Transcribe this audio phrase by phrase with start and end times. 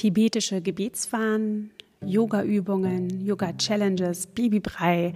[0.00, 5.12] tibetische Gebetsfahnen, Yoga-Übungen, Yoga-Challenges, Babybrei.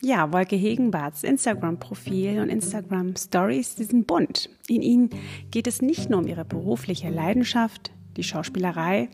[0.00, 4.48] Ja, Wolke Hegenbarts Instagram-Profil und Instagram-Stories, die sind bunt.
[4.68, 5.10] In ihnen
[5.50, 9.08] geht es nicht nur um ihre berufliche Leidenschaft, die Schauspielerei.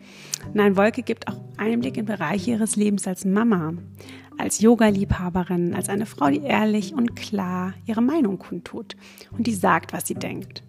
[0.53, 3.73] Nein, Wolke gibt auch Einblick in Bereiche ihres Lebens als Mama,
[4.37, 8.95] als Yoga-Liebhaberin, als eine Frau, die ehrlich und klar ihre Meinung kundtut
[9.31, 10.65] und die sagt, was sie denkt.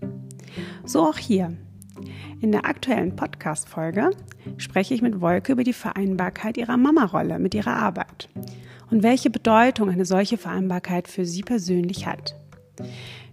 [0.86, 1.58] So auch hier.
[2.42, 4.12] In der aktuellen Podcast-Folge
[4.58, 8.30] spreche ich mit Wolke über die Vereinbarkeit ihrer Mama-Rolle mit ihrer Arbeit
[8.92, 12.36] und welche Bedeutung eine solche Vereinbarkeit für sie persönlich hat.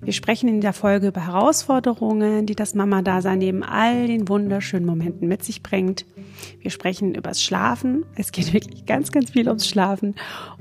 [0.07, 5.27] Wir sprechen in der Folge über Herausforderungen, die das Mama-Dasein neben all den wunderschönen Momenten
[5.27, 6.07] mit sich bringt.
[6.61, 8.07] Wir sprechen über das Schlafen.
[8.15, 10.15] Es geht wirklich ganz, ganz viel ums Schlafen.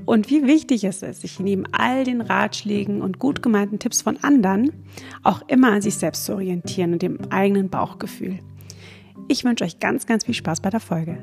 [0.04, 4.16] Und wie wichtig es ist, sich neben all den Ratschlägen und gut gemeinten Tipps von
[4.16, 4.72] anderen
[5.22, 8.40] auch immer an sich selbst zu orientieren und dem eigenen Bauchgefühl.
[9.28, 11.18] Ich wünsche euch ganz, ganz viel Spaß bei der Folge.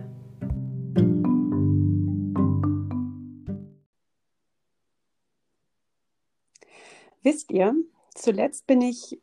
[7.22, 7.76] Wisst ihr,
[8.14, 9.20] zuletzt bin ich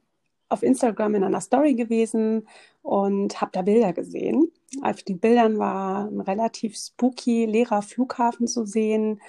[0.49, 2.47] auf Instagram in einer Story gewesen
[2.83, 4.51] und habe da Bilder gesehen.
[4.83, 9.21] Auf den Bildern war ein relativ spooky leerer Flughafen zu sehen.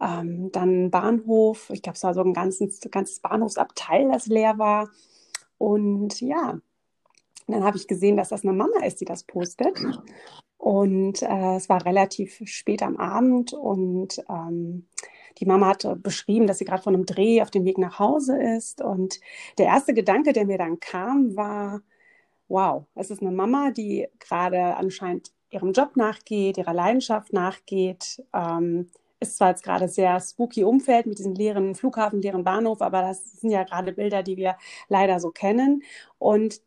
[0.00, 4.90] Ähm, dann Bahnhof, ich glaube, es war so ein ganzes, ganzes Bahnhofsabteil, das leer war.
[5.58, 6.58] Und ja,
[7.48, 9.78] dann habe ich gesehen, dass das eine Mama ist, die das postet.
[10.56, 14.86] Und äh, es war relativ spät am Abend und ähm,
[15.38, 18.40] die Mama hat beschrieben, dass sie gerade von einem Dreh auf dem Weg nach Hause
[18.40, 18.82] ist.
[18.82, 19.20] Und
[19.58, 21.80] der erste Gedanke, der mir dann kam, war,
[22.48, 28.22] wow, es ist eine Mama, die gerade anscheinend ihrem Job nachgeht, ihrer Leidenschaft nachgeht.
[28.34, 33.02] Ähm, ist zwar jetzt gerade sehr spooky Umfeld mit diesem leeren Flughafen, leeren Bahnhof, aber
[33.02, 34.56] das sind ja gerade Bilder, die wir
[34.88, 35.82] leider so kennen.
[36.18, 36.62] Und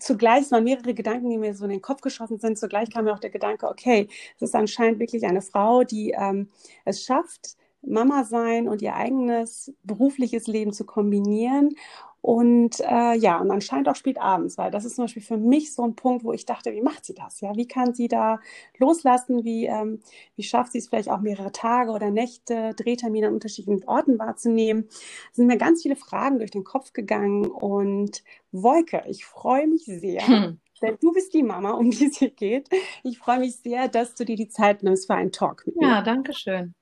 [0.00, 2.58] zugleich waren mehrere Gedanken, die mir so in den Kopf geschossen sind.
[2.58, 6.48] Zugleich kam mir auch der Gedanke, okay, es ist anscheinend wirklich eine Frau, die ähm,
[6.84, 11.74] es schafft, Mama sein und ihr eigenes berufliches Leben zu kombinieren.
[12.22, 15.74] Und äh, ja, und anscheinend auch spät abends, weil das ist zum Beispiel für mich
[15.74, 17.40] so ein Punkt, wo ich dachte, wie macht sie das?
[17.40, 18.38] Ja, wie kann sie da
[18.78, 19.42] loslassen?
[19.42, 19.98] Wie, ähm,
[20.36, 24.86] wie schafft sie es vielleicht auch mehrere Tage oder Nächte, Drehtermine an unterschiedlichen Orten wahrzunehmen?
[25.30, 28.22] Es sind mir ganz viele Fragen durch den Kopf gegangen und
[28.52, 30.24] Wolke, ich freue mich sehr.
[30.24, 30.60] Hm.
[30.80, 32.68] Denn du bist die Mama, um die es hier geht.
[33.02, 35.88] Ich freue mich sehr, dass du dir die Zeit nimmst für einen Talk mit mir.
[35.88, 36.72] Ja, danke schön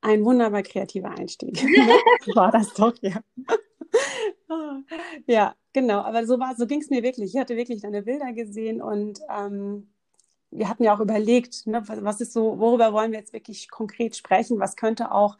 [0.00, 1.56] ein wunderbar kreativer Einstieg.
[2.34, 3.20] war das doch, ja.
[5.26, 6.00] ja, genau.
[6.00, 7.34] Aber so war, so ging es mir wirklich.
[7.34, 9.88] Ich hatte wirklich deine Bilder gesehen und ähm,
[10.50, 14.16] wir hatten ja auch überlegt, ne, was ist so, worüber wollen wir jetzt wirklich konkret
[14.16, 14.60] sprechen?
[14.60, 15.36] Was könnte auch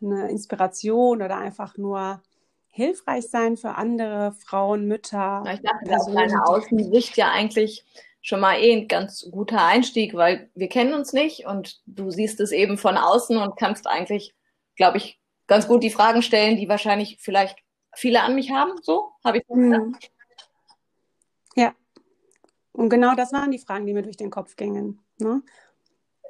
[0.00, 2.22] eine Inspiration oder einfach nur
[2.68, 5.44] hilfreich sein für andere Frauen, Mütter?
[5.52, 7.84] Ich dachte, aus deiner Außensicht ja eigentlich
[8.26, 12.40] schon mal eh ein ganz guter Einstieg, weil wir kennen uns nicht und du siehst
[12.40, 14.34] es eben von außen und kannst eigentlich,
[14.74, 17.56] glaube ich, ganz gut die Fragen stellen, die wahrscheinlich vielleicht
[17.94, 18.72] viele an mich haben.
[18.82, 19.94] So habe ich mhm.
[21.54, 21.72] Ja.
[22.72, 25.04] Und genau das waren die Fragen, die mir durch den Kopf gingen.
[25.18, 25.42] Ne?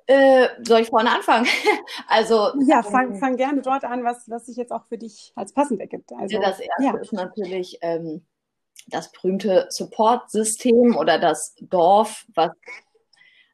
[0.07, 1.47] Äh, soll ich vorne anfangen?
[2.09, 5.33] also ja, fang, ähm, fang, gerne dort an, was, was sich jetzt auch für dich
[5.35, 6.13] als passend ergibt.
[6.13, 6.95] Also, das erste ja.
[6.99, 8.27] ist natürlich ähm,
[8.89, 12.51] das berühmte Support-System oder das Dorf, was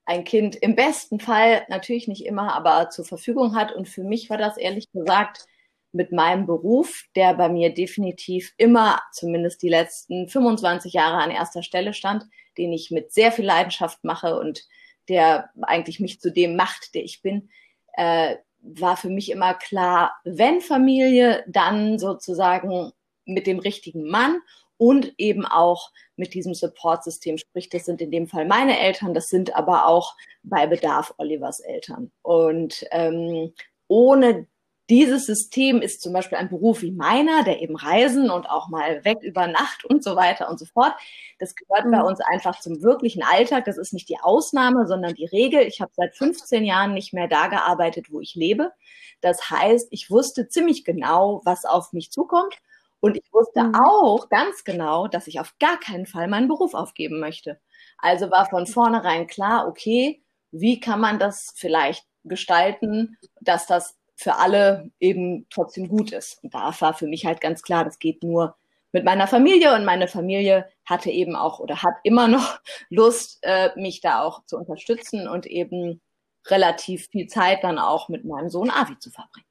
[0.05, 3.73] ein Kind im besten Fall natürlich nicht immer, aber zur Verfügung hat.
[3.73, 5.47] Und für mich war das ehrlich gesagt
[5.93, 11.63] mit meinem Beruf, der bei mir definitiv immer, zumindest die letzten 25 Jahre an erster
[11.63, 12.25] Stelle stand,
[12.59, 14.67] den ich mit sehr viel Leidenschaft mache und
[15.09, 17.51] der eigentlich mich zu dem macht, der ich bin,
[17.95, 22.93] äh, war für mich immer klar, wenn Familie, dann sozusagen
[23.25, 24.39] mit dem richtigen Mann
[24.83, 27.39] und eben auch mit diesem Support-System.
[27.39, 31.61] Sprich, das sind in dem Fall meine Eltern, das sind aber auch bei Bedarf Olivers
[31.61, 32.11] Eltern.
[32.23, 33.53] Und ähm,
[33.87, 34.49] ohne
[34.91, 39.05] dieses System ist zum Beispiel ein Beruf wie meiner, der eben reisen und auch mal
[39.05, 40.95] weg über Nacht und so weiter und so fort.
[41.39, 42.07] Das gehört bei mhm.
[42.07, 43.65] uns einfach zum wirklichen Alltag.
[43.67, 45.61] Das ist nicht die Ausnahme, sondern die Regel.
[45.61, 48.73] Ich habe seit 15 Jahren nicht mehr da gearbeitet, wo ich lebe.
[49.21, 52.59] Das heißt, ich wusste ziemlich genau, was auf mich zukommt
[53.03, 53.75] und ich wusste mhm.
[53.75, 57.61] auch ganz genau, dass ich auf gar keinen Fall meinen Beruf aufgeben möchte.
[57.99, 60.23] Also war von vornherein klar, okay,
[60.53, 66.39] wie kann man das vielleicht gestalten, dass das für alle eben trotzdem gut ist.
[66.45, 68.57] Und da war für mich halt ganz klar, das geht nur
[68.93, 73.71] mit meiner Familie und meine Familie hatte eben auch oder hat immer noch Lust, äh,
[73.75, 76.01] mich da auch zu unterstützen und eben
[76.47, 79.47] relativ viel Zeit dann auch mit meinem Sohn Avi zu verbringen.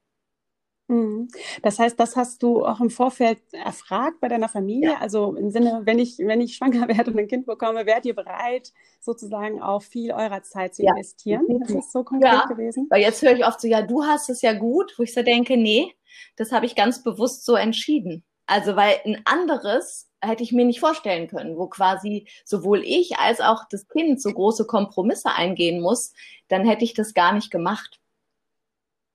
[0.91, 1.29] Mhm.
[1.61, 4.91] Das heißt, das hast du auch im Vorfeld erfragt bei deiner Familie?
[4.91, 4.97] Ja.
[4.99, 8.13] Also im Sinne, wenn ich, wenn ich schwanger werde und ein Kind bekomme, wärt ihr
[8.13, 10.91] bereit, sozusagen auch viel eurer Zeit zu ja.
[10.91, 11.45] investieren?
[11.61, 12.45] Das ist so konkret ja.
[12.45, 12.88] gewesen.
[12.89, 15.23] Weil jetzt höre ich oft so, ja, du hast es ja gut, wo ich so
[15.23, 15.95] denke, nee,
[16.35, 18.25] das habe ich ganz bewusst so entschieden.
[18.45, 23.39] Also, weil ein anderes hätte ich mir nicht vorstellen können, wo quasi sowohl ich als
[23.39, 26.13] auch das Kind so große Kompromisse eingehen muss,
[26.49, 28.00] dann hätte ich das gar nicht gemacht.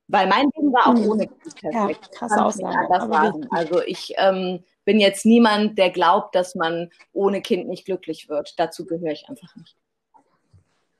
[0.08, 1.10] Weil mein Leben war auch hm.
[1.10, 2.10] ohne Kind perfekt.
[2.12, 3.48] Ja, krasse Aussage.
[3.50, 8.54] Also ich ähm, bin jetzt niemand, der glaubt, dass man ohne Kind nicht glücklich wird.
[8.58, 9.76] Dazu gehöre ich einfach nicht.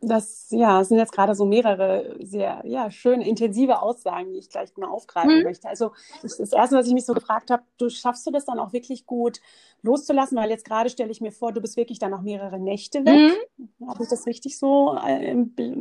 [0.02, 4.76] Das ja, sind jetzt gerade so mehrere sehr ja, schöne, intensive Aussagen, die ich gleich
[4.76, 5.43] mal aufgreifen mhm.
[5.44, 5.69] möchte.
[5.69, 8.58] Also das, das Erste, was ich mich so gefragt habe, du schaffst du das dann
[8.58, 9.40] auch wirklich gut
[9.82, 10.37] loszulassen?
[10.37, 13.38] Weil jetzt gerade stelle ich mir vor, du bist wirklich dann noch mehrere Nächte weg.
[13.56, 13.88] Mhm.
[13.88, 15.34] Habe ich das richtig so äh,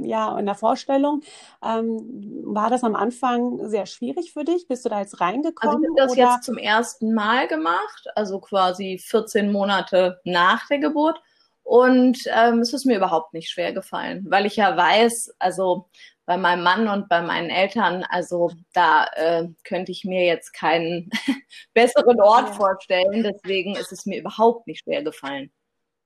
[0.03, 1.21] ja, in der Vorstellung?
[1.61, 4.67] Ähm, war das am Anfang sehr schwierig für dich?
[4.69, 5.75] Bist du da jetzt reingekommen?
[5.75, 6.21] Also ich habe das oder?
[6.21, 11.21] jetzt zum ersten Mal gemacht, also quasi 14 Monate nach der Geburt.
[11.65, 15.89] Und ähm, es ist mir überhaupt nicht schwer gefallen, weil ich ja weiß, also
[16.27, 21.09] bei meinem Mann und bei meinen Eltern, also da äh, könnte ich mir jetzt keinen
[21.73, 23.23] besseren Ort vorstellen.
[23.23, 25.51] Deswegen ist es mir überhaupt nicht schwer gefallen.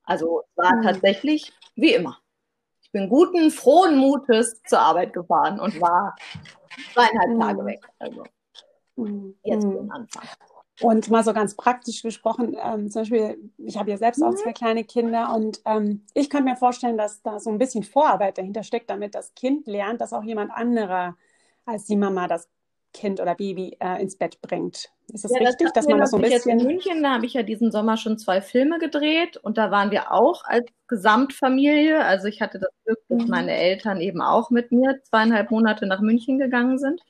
[0.04, 0.82] Also es war mhm.
[0.82, 2.18] tatsächlich wie immer.
[2.80, 6.16] Ich bin guten, frohen Mutes zur Arbeit gefahren und war
[6.94, 7.40] zweieinhalb mhm.
[7.40, 7.80] Tage weg.
[7.98, 8.24] Also
[8.96, 9.36] mhm.
[9.44, 9.74] jetzt mhm.
[9.74, 10.26] den Anfang.
[10.82, 14.36] Und mal so ganz praktisch gesprochen, ähm, zum Beispiel, ich habe ja selbst auch mhm.
[14.36, 18.38] zwei kleine Kinder und ähm, ich kann mir vorstellen, dass da so ein bisschen Vorarbeit
[18.38, 21.16] dahinter steckt, damit das Kind lernt, dass auch jemand anderer
[21.66, 22.48] als die Mama das
[22.92, 24.90] Kind oder Baby äh, ins Bett bringt.
[25.12, 26.58] Ist das ja, richtig, das dass man das so ein bisschen...
[26.58, 29.70] Jetzt in München, da habe ich ja diesen Sommer schon zwei Filme gedreht und da
[29.70, 32.04] waren wir auch als Gesamtfamilie.
[32.04, 33.30] Also ich hatte das Glück, dass mhm.
[33.30, 37.00] meine Eltern eben auch mit mir zweieinhalb Monate nach München gegangen sind.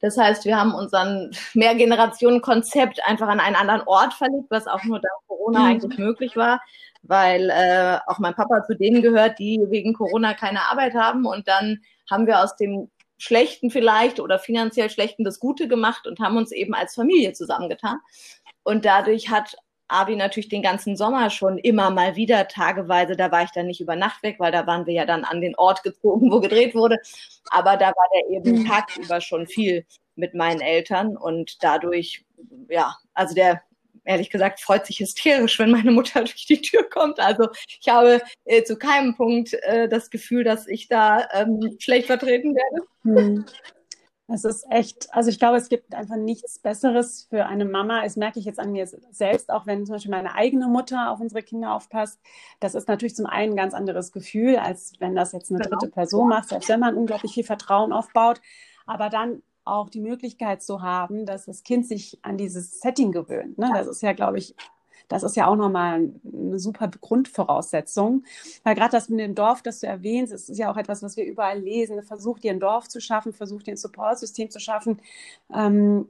[0.00, 5.00] Das heißt, wir haben unseren Mehrgenerationen-Konzept einfach an einen anderen Ort verlegt, was auch nur
[5.00, 5.66] dank Corona mhm.
[5.66, 6.60] eigentlich möglich war,
[7.02, 11.26] weil äh, auch mein Papa zu denen gehört, die wegen Corona keine Arbeit haben.
[11.26, 11.80] Und dann
[12.10, 16.52] haben wir aus dem Schlechten vielleicht oder finanziell Schlechten das Gute gemacht und haben uns
[16.52, 17.98] eben als Familie zusammengetan.
[18.62, 19.56] Und dadurch hat
[19.88, 23.80] Avi natürlich den ganzen Sommer schon immer mal wieder tageweise, da war ich dann nicht
[23.80, 26.74] über Nacht weg, weil da waren wir ja dann an den Ort gezogen, wo gedreht
[26.74, 26.98] wurde.
[27.50, 28.66] Aber da war der eben mhm.
[28.66, 32.24] tagsüber schon viel mit meinen Eltern und dadurch,
[32.68, 33.62] ja, also der
[34.04, 37.20] ehrlich gesagt freut sich hysterisch, wenn meine Mutter durch die Tür kommt.
[37.20, 37.48] Also
[37.80, 42.54] ich habe äh, zu keinem Punkt äh, das Gefühl, dass ich da ähm, schlecht vertreten
[42.54, 42.86] werde.
[43.02, 43.46] Hm.
[44.30, 48.02] Es ist echt, also ich glaube, es gibt einfach nichts Besseres für eine Mama.
[48.02, 51.20] Das merke ich jetzt an mir selbst, auch wenn zum Beispiel meine eigene Mutter auf
[51.20, 52.20] unsere Kinder aufpasst.
[52.60, 55.88] Das ist natürlich zum einen ein ganz anderes Gefühl, als wenn das jetzt eine dritte
[55.88, 58.42] Person macht, selbst wenn man unglaublich viel Vertrauen aufbaut.
[58.84, 63.56] Aber dann auch die Möglichkeit zu haben, dass das Kind sich an dieses Setting gewöhnt.
[63.56, 63.70] Ne?
[63.72, 64.54] Das ist ja, glaube ich,
[65.08, 68.24] das ist ja auch nochmal eine super Grundvoraussetzung.
[68.62, 71.24] Weil gerade das mit dem Dorf, das du erwähnst, ist ja auch etwas, was wir
[71.24, 72.02] überall lesen.
[72.02, 75.00] Versucht ihr ein Dorf zu schaffen, versucht ihr ein Supportsystem zu schaffen.
[75.54, 76.06] Ähm,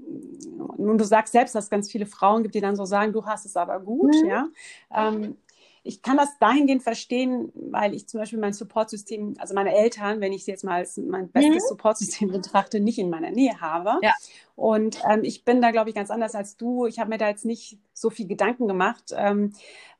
[0.76, 3.24] nun, du sagst selbst, dass es ganz viele Frauen gibt, die dann so sagen, du
[3.24, 4.28] hast es aber gut, mhm.
[4.28, 4.48] ja.
[4.94, 5.36] Ähm,
[5.82, 10.32] ich kann das dahingehend verstehen, weil ich zum Beispiel mein Supportsystem, also meine Eltern, wenn
[10.32, 11.68] ich sie jetzt mal als mein bestes mhm.
[11.68, 13.98] Supportsystem betrachte, nicht in meiner Nähe habe.
[14.02, 14.12] Ja.
[14.56, 16.86] Und ähm, ich bin da, glaube ich, ganz anders als du.
[16.86, 19.14] Ich habe mir da jetzt nicht so viel Gedanken gemacht.
[19.16, 19.52] Ähm,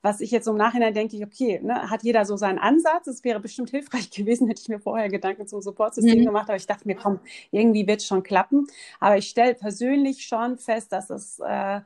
[0.03, 3.07] was ich jetzt so im Nachhinein denke, okay, ne, hat jeder so seinen Ansatz.
[3.07, 6.25] Es wäre bestimmt hilfreich gewesen, hätte ich mir vorher Gedanken zum Supportsystem mhm.
[6.25, 6.49] gemacht.
[6.49, 8.67] Aber ich dachte mir, komm, irgendwie wird es schon klappen.
[9.01, 11.81] Aber ich stelle persönlich schon fest, dass es äh,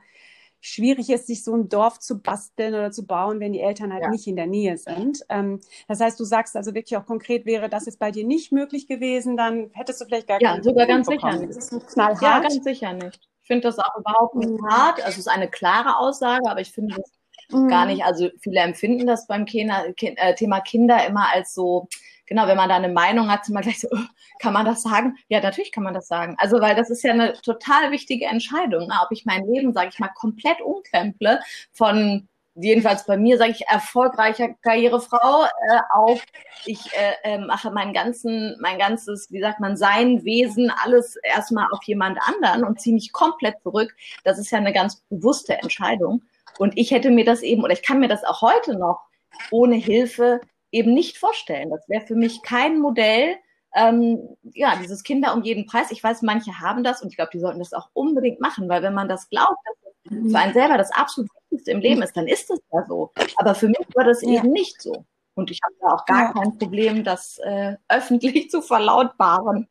[0.65, 4.03] schwierig ist, sich so ein Dorf zu basteln oder zu bauen, wenn die Eltern halt
[4.03, 4.09] ja.
[4.09, 5.19] nicht in der Nähe sind.
[5.27, 8.53] Ähm, das heißt, du sagst also wirklich auch konkret, wäre das jetzt bei dir nicht
[8.53, 11.55] möglich gewesen, dann hättest du vielleicht gar ja, Ja, sogar ganz sicher nicht.
[11.55, 12.21] Das ist knallhart.
[12.21, 13.19] Ja, ganz sicher nicht.
[13.41, 14.65] Ich finde das auch überhaupt nicht mhm.
[14.69, 14.99] hart.
[14.99, 17.11] Also es ist eine klare Aussage, aber ich finde das
[17.59, 17.67] mhm.
[17.67, 18.05] gar nicht.
[18.05, 21.89] Also viele empfinden das beim äh, Thema Kinder immer als so
[22.25, 23.97] genau, wenn man da eine Meinung hat, sind man gleich so, oh,
[24.39, 25.17] kann man das sagen?
[25.27, 26.35] Ja, natürlich kann man das sagen.
[26.37, 28.93] Also, weil das ist ja eine total wichtige Entscheidung, ne?
[29.03, 31.39] ob ich mein Leben, sage ich mal, komplett umkremple
[31.71, 36.23] von jedenfalls bei mir sage ich erfolgreicher Karrierefrau äh, auf
[36.65, 41.67] ich äh, äh, mache mein ganzen mein ganzes wie sagt man sein Wesen alles erstmal
[41.71, 46.21] auf jemand anderen und ziehe mich komplett zurück das ist ja eine ganz bewusste Entscheidung
[46.59, 49.01] und ich hätte mir das eben oder ich kann mir das auch heute noch
[49.49, 50.39] ohne Hilfe
[50.73, 51.69] eben nicht vorstellen.
[51.69, 53.35] Das wäre für mich kein Modell,
[53.75, 55.91] ähm, ja, dieses Kinder um jeden Preis.
[55.91, 58.83] Ich weiß, manche haben das und ich glaube, die sollten das auch unbedingt machen, weil
[58.83, 62.17] wenn man das glaubt, dass das für einen selber das absolut Wichtigste im Leben ist,
[62.17, 63.11] dann ist es ja so.
[63.37, 64.29] Aber für mich war das ja.
[64.29, 65.05] eben nicht so.
[65.35, 66.33] Und ich habe da auch gar ja.
[66.33, 69.67] kein Problem, das äh, öffentlich zu verlautbaren.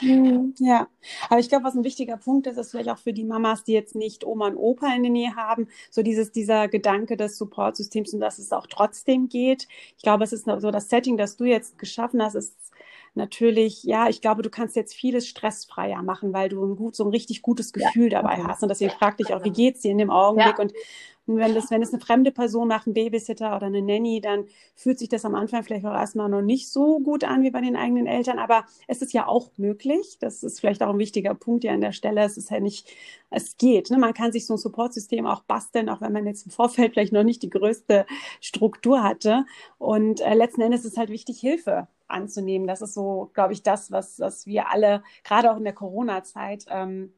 [0.00, 0.88] Mhm, ja,
[1.28, 3.72] aber ich glaube, was ein wichtiger Punkt ist, ist vielleicht auch für die Mamas, die
[3.72, 8.12] jetzt nicht Oma und Opa in der Nähe haben, so dieses, dieser Gedanke des Supportsystems
[8.12, 9.68] und dass es auch trotzdem geht.
[9.96, 12.56] Ich glaube, es ist so das Setting, das du jetzt geschaffen hast, ist
[13.14, 17.04] natürlich, ja, ich glaube, du kannst jetzt vieles stressfreier machen, weil du ein gut, so
[17.04, 18.22] ein richtig gutes Gefühl ja.
[18.22, 18.62] dabei hast.
[18.62, 20.56] Und deswegen frag dich auch, wie geht's dir in dem Augenblick?
[20.56, 20.62] Ja.
[20.62, 20.72] Und
[21.26, 24.98] wenn das, wenn es eine fremde Person macht, ein Babysitter oder eine Nanny, dann fühlt
[24.98, 27.76] sich das am Anfang vielleicht auch erstmal noch nicht so gut an wie bei den
[27.76, 28.38] eigenen Eltern.
[28.38, 30.18] Aber es ist ja auch möglich.
[30.20, 32.22] Das ist vielleicht auch ein wichtiger Punkt hier an der Stelle.
[32.22, 32.90] Es ist ja nicht,
[33.30, 33.90] es geht.
[33.90, 33.98] Ne?
[33.98, 37.12] Man kann sich so ein Supportsystem auch basteln, auch wenn man jetzt im Vorfeld vielleicht
[37.12, 38.06] noch nicht die größte
[38.40, 39.46] Struktur hatte.
[39.78, 42.66] Und äh, letzten Endes ist halt wichtig, Hilfe anzunehmen.
[42.66, 46.66] Das ist so, glaube ich, das, was, was wir alle, gerade auch in der Corona-Zeit,
[46.68, 47.12] ähm,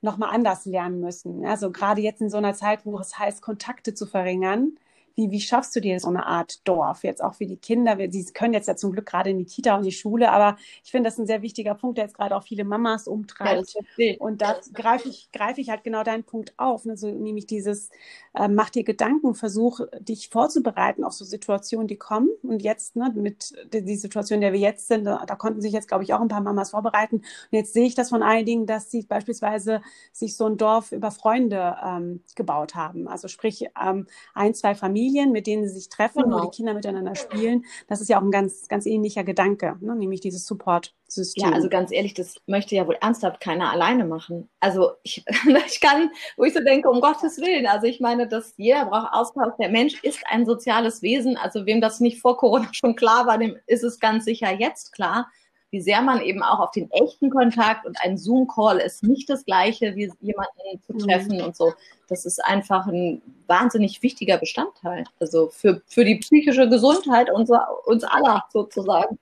[0.00, 1.44] nochmal anders lernen müssen.
[1.46, 4.78] Also gerade jetzt in so einer Zeit, wo es heißt, Kontakte zu verringern,
[5.18, 7.02] wie, wie schaffst du dir so eine Art Dorf?
[7.02, 7.98] Jetzt auch für die Kinder.
[8.08, 10.92] Sie können jetzt ja zum Glück gerade in die Kita und die Schule, aber ich
[10.92, 13.74] finde das ein sehr wichtiger Punkt, der jetzt gerade auch viele Mamas umtreibt.
[13.96, 16.84] Ja, und da greife ich, greife ich halt genau deinen Punkt auf.
[16.84, 16.96] Ne?
[16.96, 17.90] So, nämlich dieses,
[18.32, 22.28] äh, mach dir Gedanken, versuch dich vorzubereiten auf so Situationen, die kommen.
[22.44, 25.72] Und jetzt, ne, mit die Situation, in der wir jetzt sind, da, da konnten sich
[25.72, 27.16] jetzt, glaube ich, auch ein paar Mamas vorbereiten.
[27.16, 29.82] Und jetzt sehe ich das von einigen, dass sie beispielsweise
[30.12, 33.08] sich so ein Dorf über Freunde ähm, gebaut haben.
[33.08, 36.38] Also sprich, ähm, ein, zwei Familien Familien, mit denen sie sich treffen, genau.
[36.38, 37.64] wo die Kinder miteinander spielen.
[37.88, 39.96] Das ist ja auch ein ganz, ganz ähnlicher Gedanke, ne?
[39.96, 41.48] nämlich dieses Support-System.
[41.48, 44.48] Ja, also ganz ehrlich, das möchte ja wohl ernsthaft keiner alleine machen.
[44.60, 45.24] Also ich,
[45.66, 49.12] ich kann, wo ich so denke, um Gottes Willen, also ich meine, dass jeder braucht
[49.12, 49.54] Austausch.
[49.58, 51.36] Der Mensch ist ein soziales Wesen.
[51.36, 54.92] Also wem das nicht vor Corona schon klar war, dem ist es ganz sicher jetzt
[54.92, 55.28] klar
[55.70, 59.44] wie sehr man eben auch auf den echten Kontakt und ein Zoom-Call ist nicht das
[59.44, 60.98] gleiche, wie jemanden zu mhm.
[60.98, 61.44] treffen mhm.
[61.44, 61.72] und so.
[62.08, 65.04] Das ist einfach ein wahnsinnig wichtiger Bestandteil.
[65.20, 69.18] Also für, für die psychische Gesundheit unser, uns aller sozusagen.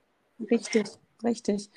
[0.49, 0.87] Richtig,
[1.23, 1.69] richtig.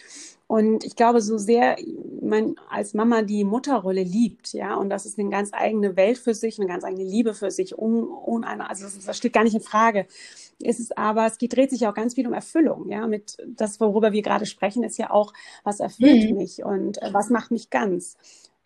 [0.51, 1.77] Und ich glaube, so sehr
[2.21, 6.35] man als Mama die Mutterrolle liebt, ja, und das ist eine ganz eigene Welt für
[6.35, 9.45] sich, eine ganz eigene Liebe für sich, um, um eine, also das, das steht gar
[9.45, 10.09] nicht in Frage.
[10.59, 13.79] Ist es aber, es geht, dreht sich auch ganz viel um Erfüllung, ja, mit das,
[13.79, 16.39] worüber wir gerade sprechen, ist ja auch, was erfüllt mhm.
[16.39, 18.17] mich und äh, was macht mich ganz.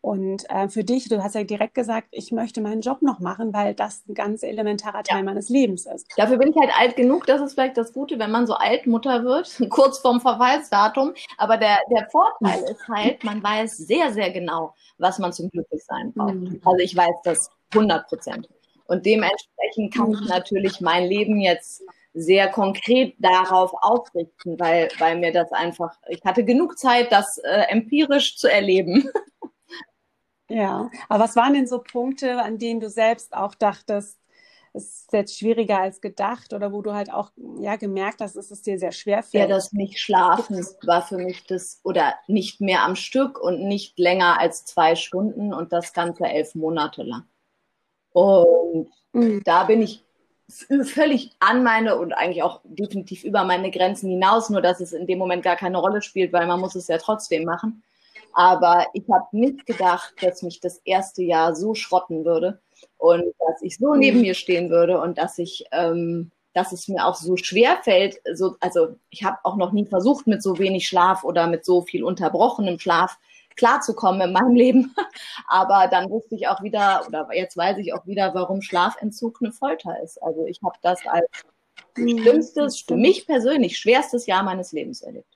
[0.05, 3.55] Und äh, für dich, du hast ja direkt gesagt, ich möchte meinen Job noch machen,
[3.55, 5.25] weil das ein ganz elementarer Teil ja.
[5.25, 6.07] meines Lebens ist.
[6.19, 9.25] Dafür bin ich halt alt genug, das ist vielleicht das Gute, wenn man so Altmutter
[9.25, 11.15] wird, kurz vorm Verweisdatum.
[11.39, 16.13] Aber der, der Vorteil ist halt, man weiß sehr, sehr genau, was man zum Glücklichsein
[16.13, 16.35] braucht.
[16.35, 16.61] Mhm.
[16.63, 18.47] Also ich weiß das 100 Prozent.
[18.85, 20.27] Und dementsprechend kann ich mhm.
[20.27, 21.83] natürlich mein Leben jetzt
[22.13, 27.65] sehr konkret darauf ausrichten, weil, weil mir das einfach, ich hatte genug Zeit, das äh,
[27.71, 29.09] empirisch zu erleben.
[30.49, 34.21] Ja, aber was waren denn so Punkte, an denen du selbst auch dachtest,
[34.75, 38.51] es ist jetzt schwieriger als gedacht oder wo du halt auch ja gemerkt hast, dass
[38.51, 39.49] es dir sehr schwer fällt?
[39.49, 43.99] Ja, das nicht schlafen war für mich das oder nicht mehr am Stück und nicht
[43.99, 47.23] länger als zwei Stunden und das Ganze elf Monate lang.
[48.11, 49.43] Und mhm.
[49.45, 50.05] da bin ich
[50.49, 55.07] völlig an meine und eigentlich auch definitiv über meine Grenzen hinaus, nur dass es in
[55.07, 57.83] dem Moment gar keine Rolle spielt, weil man muss es ja trotzdem machen.
[58.35, 62.61] Aber ich habe nicht gedacht, dass mich das erste Jahr so schrotten würde
[62.99, 67.07] und dass ich so neben mir stehen würde und dass ich, ähm, dass es mir
[67.07, 68.21] auch so schwer fällt.
[68.35, 71.83] So, also ich habe auch noch nie versucht, mit so wenig Schlaf oder mit so
[71.83, 73.19] viel unterbrochenem Schlaf
[73.57, 74.95] klarzukommen in meinem Leben.
[75.47, 79.53] Aber dann wusste ich auch wieder, oder jetzt weiß ich auch wieder, warum Schlafentzug eine
[79.53, 80.21] Folter ist.
[80.23, 81.29] Also ich habe das als
[81.97, 85.34] mhm, schlimmstes, für mich persönlich schwerstes Jahr meines Lebens erlebt.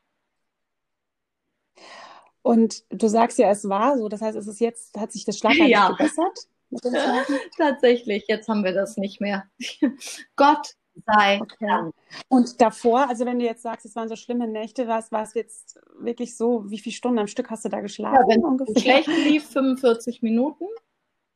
[2.43, 5.39] Und du sagst ja, es war so, das heißt, es ist jetzt, hat sich das
[5.39, 5.91] Schlafverhalten ja.
[5.91, 6.49] gebessert?
[7.57, 9.45] Tatsächlich, jetzt haben wir das nicht mehr.
[10.37, 10.75] Gott
[11.07, 11.67] sei okay.
[11.67, 11.95] Dank.
[12.29, 15.81] Und davor, also wenn du jetzt sagst, es waren so schlimme Nächte, war es jetzt
[15.99, 18.19] wirklich so, wie viele Stunden am Stück hast du da geschlafen?
[18.21, 18.77] Ja, wenn ungefähr?
[18.77, 20.67] es schlecht lief, 45 Minuten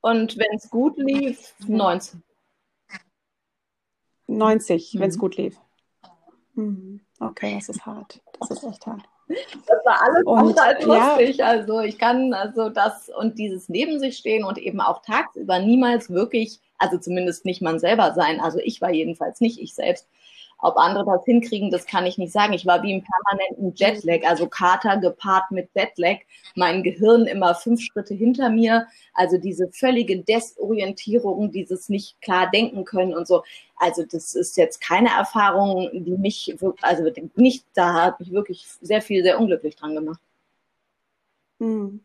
[0.01, 2.23] und wenn es gut lief, 19.
[4.27, 5.01] 90, mhm.
[5.01, 5.59] wenn es gut lief.
[6.55, 7.01] Mhm.
[7.21, 8.21] Okay, das ist hart.
[8.41, 9.09] Das ist echt hart.
[9.67, 11.37] Das war alles und, als lustig.
[11.39, 11.47] Ja.
[11.47, 16.11] Also ich kann also das und dieses neben sich stehen und eben auch tagsüber niemals
[16.11, 18.41] wirklich, also zumindest nicht man selber sein.
[18.41, 20.09] Also ich war jedenfalls nicht ich selbst.
[20.65, 22.53] Ob andere das hinkriegen, das kann ich nicht sagen.
[22.53, 26.19] Ich war wie im permanenten Jetlag, also Kater gepaart mit Jetlag.
[26.55, 28.87] Mein Gehirn immer fünf Schritte hinter mir.
[29.13, 33.43] Also diese völlige Desorientierung, dieses nicht klar denken können und so.
[33.75, 39.03] Also das ist jetzt keine Erfahrung, die mich, also nicht, da hat mich wirklich sehr
[39.03, 40.21] viel, sehr unglücklich dran gemacht.
[41.63, 42.01] Hm.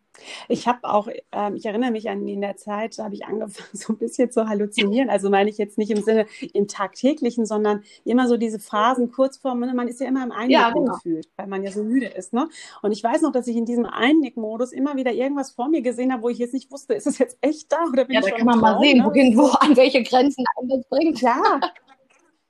[0.48, 3.70] Ich habe auch, ähm, ich erinnere mich an in der Zeit, da habe ich angefangen,
[3.74, 5.10] so ein bisschen zu halluzinieren.
[5.10, 9.38] Also meine ich jetzt nicht im Sinne im tagtäglichen, sondern immer so diese Phasen kurz
[9.38, 10.94] vor, ne, man ist ja immer im Einnicken ja, genau.
[10.94, 12.34] gefühlt, weil man ja so müde ist.
[12.34, 12.48] Ne?
[12.84, 16.14] Und ich weiß noch, dass ich in diesem Einnick-Modus immer wieder irgendwas vor mir gesehen
[16.14, 18.28] habe, wo ich jetzt nicht wusste, ist es jetzt echt da oder bin ja, ich
[18.28, 19.06] da kann man mal sehen, ne?
[19.06, 21.22] wohin, wo, an welche Grenzen das bringt.
[21.22, 21.60] Ja,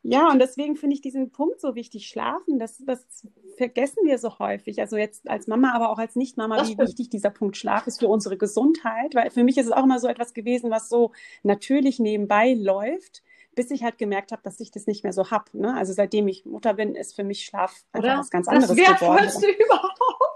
[0.09, 2.07] ja, und deswegen finde ich diesen Punkt so wichtig.
[2.07, 4.79] Schlafen, das, das vergessen wir so häufig.
[4.79, 8.07] Also jetzt als Mama, aber auch als Nicht-Mama, wie wichtig dieser Punkt Schlaf ist für
[8.07, 9.15] unsere Gesundheit.
[9.15, 11.11] Weil für mich ist es auch immer so etwas gewesen, was so
[11.43, 13.21] natürlich nebenbei läuft,
[13.53, 15.45] bis ich halt gemerkt habe, dass ich das nicht mehr so habe.
[15.51, 15.75] Ne?
[15.75, 19.17] Also seitdem ich Mutter bin, ist für mich Schlaf einfach was ganz anderes das geworden.
[19.25, 20.26] Das überhaupt.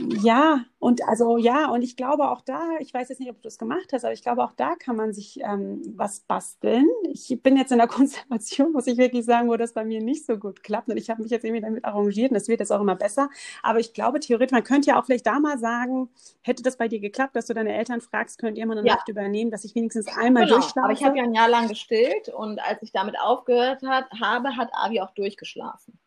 [0.00, 3.42] Ja, und also ja, und ich glaube auch da, ich weiß jetzt nicht, ob du
[3.42, 6.86] das gemacht hast, aber ich glaube auch da kann man sich ähm, was basteln.
[7.10, 10.24] Ich bin jetzt in der Konstellation, muss ich wirklich sagen, wo das bei mir nicht
[10.24, 10.88] so gut klappt.
[10.88, 13.28] Und ich habe mich jetzt irgendwie damit arrangiert und das wird jetzt auch immer besser.
[13.62, 16.10] Aber ich glaube, theoretisch, man könnte ja auch vielleicht da mal sagen,
[16.42, 18.94] hätte das bei dir geklappt, dass du deine Eltern fragst, könnt ihr mal eine ja.
[18.94, 20.58] Nacht übernehmen, dass ich wenigstens einmal genau.
[20.58, 20.84] durchschlafe?
[20.84, 24.56] Aber ich habe ja ein Jahr lang gestillt und als ich damit aufgehört hat, habe,
[24.56, 25.98] hat Avi auch durchgeschlafen.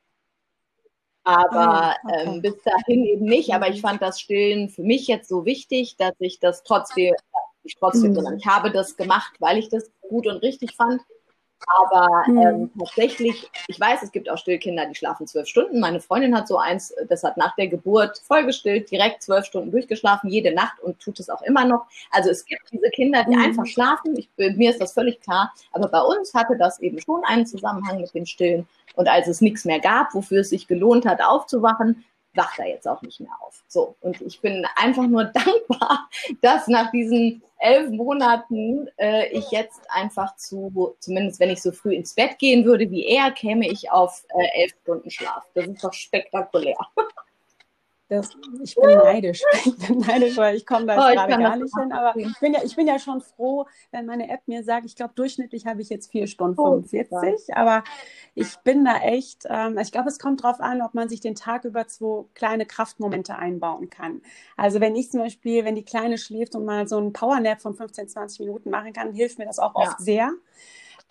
[1.23, 2.23] Aber ah, okay.
[2.25, 3.53] ähm, bis dahin eben nicht.
[3.53, 3.87] Aber ich mhm.
[3.87, 7.13] fand das Stillen für mich jetzt so wichtig, dass ich das trotzdem,
[7.63, 8.15] ich trotzdem, mhm.
[8.15, 11.01] sondern ich habe das gemacht, weil ich das gut und richtig fand.
[11.67, 12.37] Aber mhm.
[12.37, 15.79] ähm, tatsächlich, ich weiß, es gibt auch Stillkinder, die schlafen zwölf Stunden.
[15.79, 20.29] Meine Freundin hat so eins, das hat nach der Geburt vollgestillt, direkt zwölf Stunden durchgeschlafen,
[20.29, 21.85] jede Nacht und tut es auch immer noch.
[22.09, 23.43] Also es gibt diese Kinder, die mhm.
[23.43, 24.17] einfach schlafen.
[24.17, 25.53] Ich, mir ist das völlig klar.
[25.71, 28.67] Aber bei uns hatte das eben schon einen Zusammenhang mit dem Stillen.
[28.95, 32.87] Und als es nichts mehr gab, wofür es sich gelohnt hat, aufzuwachen, wacht er jetzt
[32.87, 33.63] auch nicht mehr auf.
[33.67, 33.95] So.
[34.01, 36.09] Und ich bin einfach nur dankbar,
[36.41, 41.93] dass nach diesen elf Monaten äh, ich jetzt einfach zu, zumindest wenn ich so früh
[41.93, 45.45] ins Bett gehen würde wie er, käme ich auf äh, elf Stunden Schlaf.
[45.53, 46.77] Das ist doch spektakulär.
[48.11, 48.29] Das,
[48.61, 49.41] ich bin neidisch.
[49.65, 51.93] Ich bin neidisch, weil ich komme da oh, gerade gar nicht hin.
[51.93, 54.97] Aber ich bin, ja, ich bin ja schon froh, wenn meine App mir sagt, ich
[54.97, 57.55] glaube, durchschnittlich habe ich jetzt vier Stunden oh, 45.
[57.55, 57.85] Aber
[58.35, 61.35] ich bin da echt, ähm, ich glaube, es kommt darauf an, ob man sich den
[61.35, 64.21] Tag über zwei kleine Kraftmomente einbauen kann.
[64.57, 67.75] Also wenn ich zum Beispiel, wenn die Kleine schläft und mal so einen Powernap von
[67.75, 69.87] 15, 20 Minuten machen kann, hilft mir das auch ja.
[69.87, 70.31] oft sehr.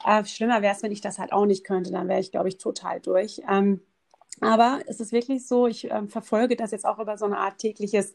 [0.04, 1.92] Äh, schlimmer wäre es, wenn ich das halt auch nicht könnte.
[1.92, 3.40] Dann wäre ich, glaube ich, total durch.
[3.48, 3.80] Ähm,
[4.40, 7.58] aber es ist wirklich so, ich ähm, verfolge das jetzt auch über so eine Art
[7.58, 8.14] tägliches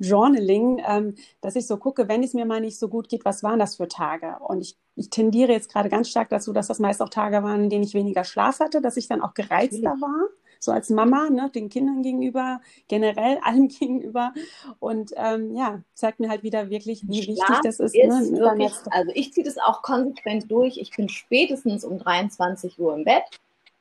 [0.00, 3.42] Journaling, ähm, dass ich so gucke, wenn es mir mal nicht so gut geht, was
[3.42, 4.36] waren das für Tage?
[4.40, 7.64] Und ich, ich tendiere jetzt gerade ganz stark dazu, dass das meist auch Tage waren,
[7.64, 10.28] in denen ich weniger Schlaf hatte, dass ich dann auch gereizter war,
[10.58, 14.32] so als Mama, ne, den Kindern gegenüber, generell allem gegenüber.
[14.78, 17.94] Und ähm, ja, zeigt mir halt wieder wirklich, wie Schlaf wichtig das ist.
[17.94, 20.78] Ne, ist ne, wirklich, also ich ziehe das auch konsequent durch.
[20.78, 23.24] Ich bin spätestens um 23 Uhr im Bett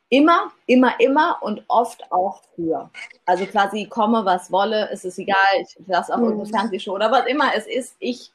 [0.09, 2.89] Immer, immer, immer und oft auch früher.
[3.25, 6.25] Also quasi komme, was wolle, ist es egal, ich lasse auch mhm.
[6.25, 7.95] irgendeine Fernsehshow oder was immer es ist.
[7.99, 8.31] Ich,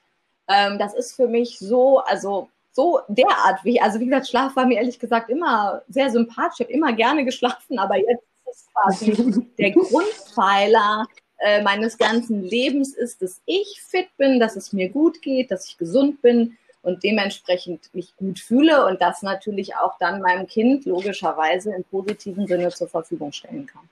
[0.49, 4.67] ähm, das ist für mich so, also so derart wie, also wie gesagt, Schlaf war
[4.67, 6.61] mir ehrlich gesagt immer sehr sympathisch.
[6.61, 11.07] Ich habe immer gerne geschlafen, aber jetzt ist es quasi der Grundpfeiler
[11.39, 15.69] äh, meines ganzen Lebens ist, dass ich fit bin, dass es mir gut geht, dass
[15.69, 20.85] ich gesund bin, und dementsprechend mich gut fühle und das natürlich auch dann meinem Kind
[20.85, 23.89] logischerweise im positiven Sinne zur Verfügung stellen kann.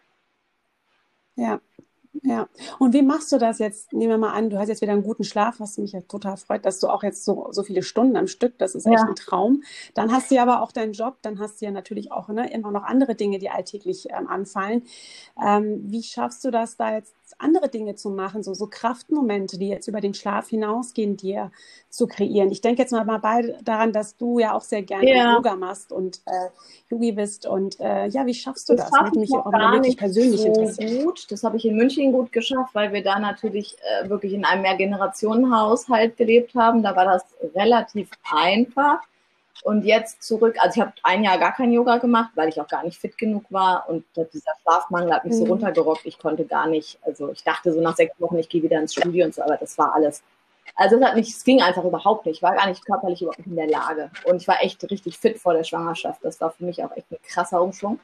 [1.34, 1.60] Ja,
[2.20, 2.46] ja.
[2.78, 3.92] Und wie machst du das jetzt?
[3.92, 6.36] Nehmen wir mal an, du hast jetzt wieder einen guten Schlaf, was mich ja total
[6.36, 9.06] freut, dass du auch jetzt so, so viele Stunden am Stück, das ist echt ja.
[9.06, 9.62] ein Traum.
[9.94, 12.52] Dann hast du ja aber auch deinen Job, dann hast du ja natürlich auch ne,
[12.52, 14.82] immer noch andere Dinge, die alltäglich ähm, anfallen.
[15.42, 19.68] Ähm, wie schaffst du das, da jetzt andere Dinge zu machen, so, so Kraftmomente, die
[19.68, 21.50] jetzt über den Schlaf hinausgehen, dir
[21.88, 22.50] zu kreieren.
[22.50, 25.34] Ich denke jetzt mal, mal daran, dass du ja auch sehr gerne ja.
[25.34, 26.48] Yoga machst und äh,
[26.90, 27.46] Yogi bist.
[27.46, 28.90] Und äh, ja, wie schaffst du das?
[28.90, 31.04] Das würde mich auch gar wirklich persönlich so.
[31.04, 31.30] Gut.
[31.30, 34.62] Das habe ich in München gut geschafft, weil wir da natürlich äh, wirklich in einem
[34.62, 36.82] Mehrgenerationenhaushalt gelebt haben.
[36.82, 39.00] Da war das relativ einfach.
[39.62, 42.66] Und jetzt zurück, also ich habe ein Jahr gar kein Yoga gemacht, weil ich auch
[42.66, 45.38] gar nicht fit genug war und dieser Schlafmangel hat mich mhm.
[45.38, 48.62] so runtergerockt, ich konnte gar nicht, also ich dachte so nach sechs Wochen, ich gehe
[48.62, 50.22] wieder ins Studio und so, aber das war alles.
[50.74, 53.38] Also es hat nicht, es ging einfach überhaupt nicht, ich war gar nicht körperlich überhaupt
[53.38, 56.24] nicht in der Lage und ich war echt richtig fit vor der Schwangerschaft.
[56.24, 58.00] Das war für mich auch echt ein krasser Umschwung.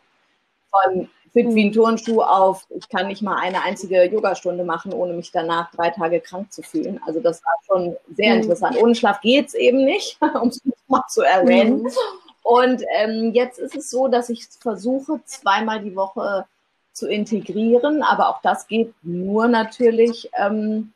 [0.71, 5.13] Von fit wie ein Turnschuh auf, ich kann nicht mal eine einzige Yogastunde machen, ohne
[5.13, 7.01] mich danach drei Tage krank zu fühlen.
[7.07, 8.43] Also das war schon sehr mhm.
[8.43, 8.77] interessant.
[8.77, 11.83] Ohne Schlaf geht es eben nicht, um es mal zu erwähnen.
[11.83, 11.91] Mhm.
[12.43, 16.47] Und ähm, jetzt ist es so, dass ich versuche, zweimal die Woche
[16.93, 20.93] zu integrieren, aber auch das geht nur natürlich ähm,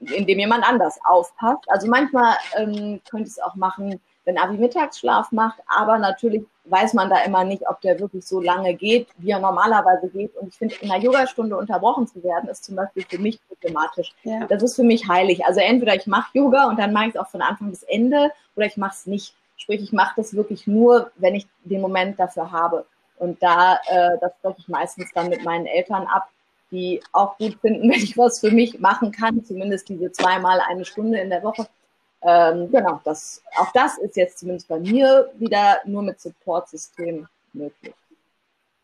[0.00, 1.64] indem jemand anders aufpasst.
[1.68, 6.94] Also manchmal ähm, könnte ich es auch machen, wenn Abi Mittagsschlaf macht, aber natürlich weiß
[6.94, 10.36] man da immer nicht, ob der wirklich so lange geht, wie er normalerweise geht.
[10.36, 14.14] Und ich finde, in einer Yogastunde unterbrochen zu werden, ist zum Beispiel für mich problematisch.
[14.24, 14.46] Ja.
[14.46, 15.44] Das ist für mich heilig.
[15.44, 18.32] Also entweder ich mache Yoga und dann mache ich es auch von Anfang bis Ende
[18.56, 19.34] oder ich mache es nicht.
[19.56, 22.84] Sprich, ich mache das wirklich nur, wenn ich den Moment dafür habe.
[23.18, 26.28] Und da, äh, das spreche ich meistens dann mit meinen Eltern ab,
[26.70, 30.84] die auch gut finden, wenn ich was für mich machen kann, zumindest diese zweimal eine
[30.84, 31.66] Stunde in der Woche.
[32.22, 37.94] Ähm, genau, das, auch das ist jetzt zumindest bei mir wieder nur mit Supportsystem möglich.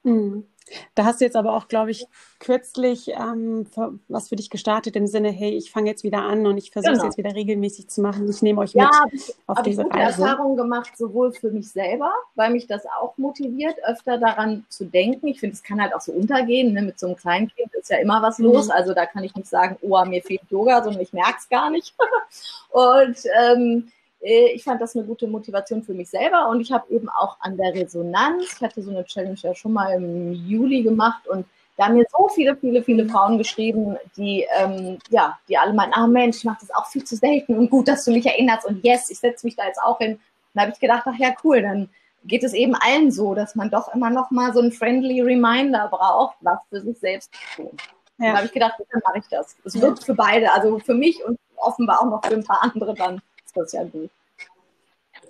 [0.02, 0.46] Mhm.
[0.94, 2.06] Da hast du jetzt aber auch, glaube ich,
[2.38, 3.66] kürzlich ähm,
[4.08, 6.92] was für dich gestartet im Sinne, hey, ich fange jetzt wieder an und ich versuche
[6.92, 7.04] genau.
[7.04, 8.28] es jetzt wieder regelmäßig zu machen.
[8.28, 10.22] Ich nehme euch ja, mit auf hab diese ich gute Reise.
[10.22, 15.28] Erfahrungen gemacht, sowohl für mich selber, weil mich das auch motiviert, öfter daran zu denken.
[15.28, 16.72] Ich finde, es kann halt auch so untergehen.
[16.72, 16.82] Ne?
[16.82, 18.66] Mit so einem kleinen Kind ist ja immer was los.
[18.66, 18.72] Mhm.
[18.72, 21.70] Also da kann ich nicht sagen, oh, mir fehlt Yoga, sondern ich merke es gar
[21.70, 21.94] nicht.
[22.70, 26.92] und ähm, äh, ich fand das eine gute Motivation für mich selber und ich habe
[26.92, 30.82] eben auch an der Resonanz, ich hatte so eine Challenge ja schon mal im Juli
[30.82, 31.44] gemacht und
[31.76, 35.92] da haben mir so viele, viele, viele Frauen geschrieben, die, ähm, ja, die alle meinen,
[35.94, 38.66] ah Mensch, ich mache das auch viel zu selten und gut, dass du mich erinnerst
[38.66, 40.20] und yes, ich setze mich da jetzt auch hin.
[40.54, 41.88] Dann habe ich gedacht, ach ja, cool, dann
[42.24, 45.88] geht es eben allen so, dass man doch immer noch mal so ein friendly Reminder
[45.88, 47.70] braucht, was für sich selbst zu tun.
[48.18, 48.26] Ja.
[48.26, 49.56] Dann habe ich gedacht, dann mache ich das.
[49.64, 52.94] Es wirkt für beide, also für mich und offenbar auch noch für ein paar andere
[52.94, 53.20] dann
[53.54, 54.10] das ja gut.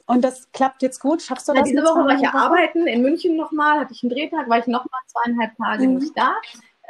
[0.06, 1.22] Und das klappt jetzt gut?
[1.22, 1.61] Schaffst du das?
[1.61, 4.58] Ja, diese Woche war ich ja arbeiten in München nochmal, hatte ich einen Drehtag, war
[4.58, 5.94] ich nochmal zweieinhalb Tage mhm.
[5.94, 6.35] nicht da.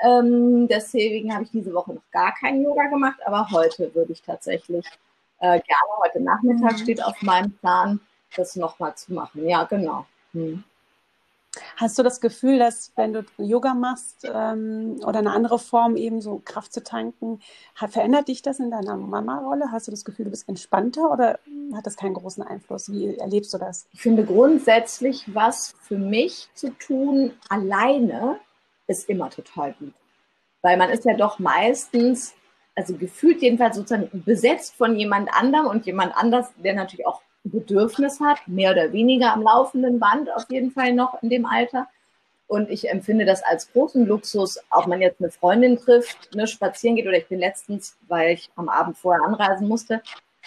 [0.03, 4.23] Ähm, deswegen habe ich diese Woche noch gar kein Yoga gemacht, aber heute würde ich
[4.23, 4.85] tatsächlich
[5.39, 6.79] äh, gerne, heute Nachmittag mhm.
[6.79, 8.01] steht auf meinem Plan,
[8.37, 9.47] das nochmal zu machen.
[9.47, 10.07] Ja, genau.
[10.33, 10.65] Hm.
[11.77, 16.23] Hast du das Gefühl, dass wenn du Yoga machst ähm, oder eine andere Form eben
[16.23, 17.41] so Kraft zu tanken,
[17.75, 19.71] hat, verändert dich das in deiner Mama-Rolle?
[19.71, 21.39] Hast du das Gefühl, du bist entspannter oder
[21.75, 22.91] hat das keinen großen Einfluss?
[22.91, 23.87] Wie erlebst du das?
[23.93, 28.39] Ich finde grundsätzlich, was für mich zu tun alleine
[28.87, 29.93] ist immer total gut.
[30.63, 32.35] Weil man ist ja doch meistens,
[32.75, 38.21] also gefühlt jedenfalls sozusagen besetzt von jemand anderem und jemand anders, der natürlich auch Bedürfnis
[38.21, 41.89] hat, mehr oder weniger am laufenden Band auf jeden Fall noch in dem Alter.
[42.47, 46.97] Und ich empfinde das als großen Luxus, ob man jetzt eine Freundin trifft, ne, spazieren
[46.97, 50.03] geht oder ich bin letztens, weil ich am Abend vorher anreisen musste,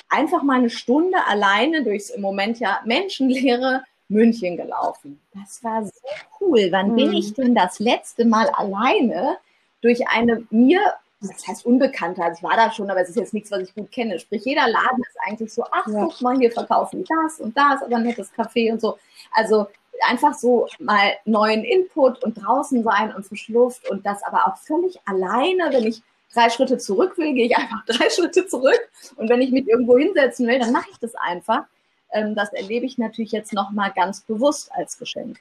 [0.10, 5.20] einfach mal eine Stunde alleine durchs im Moment ja menschenleere München gelaufen.
[5.34, 5.92] Das war so
[6.40, 6.68] cool.
[6.72, 6.96] Wann mhm.
[6.96, 9.38] bin ich denn das letzte Mal alleine
[9.82, 10.80] durch eine mir
[11.28, 13.74] das heißt Unbekannte, also ich war da schon, aber es ist jetzt nichts, was ich
[13.74, 14.20] gut kenne.
[14.20, 16.06] Sprich, jeder Laden ist eigentlich so, ach, ja.
[16.06, 18.98] guck mal, hier verkaufen die das und das, aber ein nettes Café und so.
[19.32, 19.68] Also
[20.08, 24.58] einfach so mal neuen Input und draußen sein und frische Luft und das aber auch
[24.58, 26.02] völlig alleine, wenn ich
[26.34, 28.82] drei Schritte zurück will, gehe ich einfach drei Schritte zurück
[29.16, 31.64] und wenn ich mich irgendwo hinsetzen will, dann mache ich das einfach.
[32.12, 35.40] Ähm, das erlebe ich natürlich jetzt nochmal ganz bewusst als Geschenk.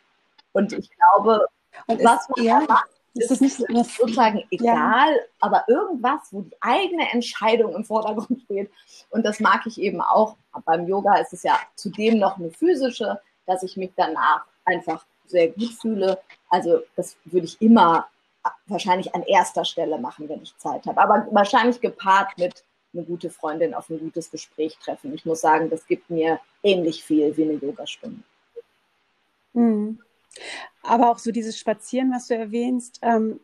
[0.53, 1.47] Und ich glaube,
[1.87, 5.22] und was man ja, macht, ist es nicht sozusagen egal, ja.
[5.40, 8.70] aber irgendwas, wo die eigene Entscheidung im Vordergrund steht.
[9.11, 10.37] Und das mag ich eben auch.
[10.64, 15.48] Beim Yoga ist es ja zudem noch eine physische, dass ich mich danach einfach sehr
[15.48, 16.18] gut fühle.
[16.48, 18.09] Also das würde ich immer
[18.66, 21.00] wahrscheinlich an erster Stelle machen, wenn ich Zeit habe.
[21.00, 25.14] Aber wahrscheinlich gepaart mit eine gute Freundin auf ein gutes Gespräch treffen.
[25.14, 28.22] Ich muss sagen, das gibt mir ähnlich viel wie eine Yogastunde.
[29.53, 30.00] Mhm.
[30.85, 33.40] Aber auch so dieses Spazieren, was du erwähnst, ähm,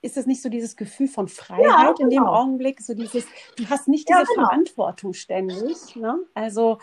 [0.00, 1.94] ist es nicht so dieses Gefühl von Freiheit ja, genau.
[1.98, 2.32] in dem genau.
[2.32, 2.80] Augenblick?
[2.80, 3.24] So dieses,
[3.56, 4.46] du hast nicht diese ja, genau.
[4.46, 5.96] Verantwortung ständig.
[5.96, 6.20] Ne?
[6.34, 6.78] Also,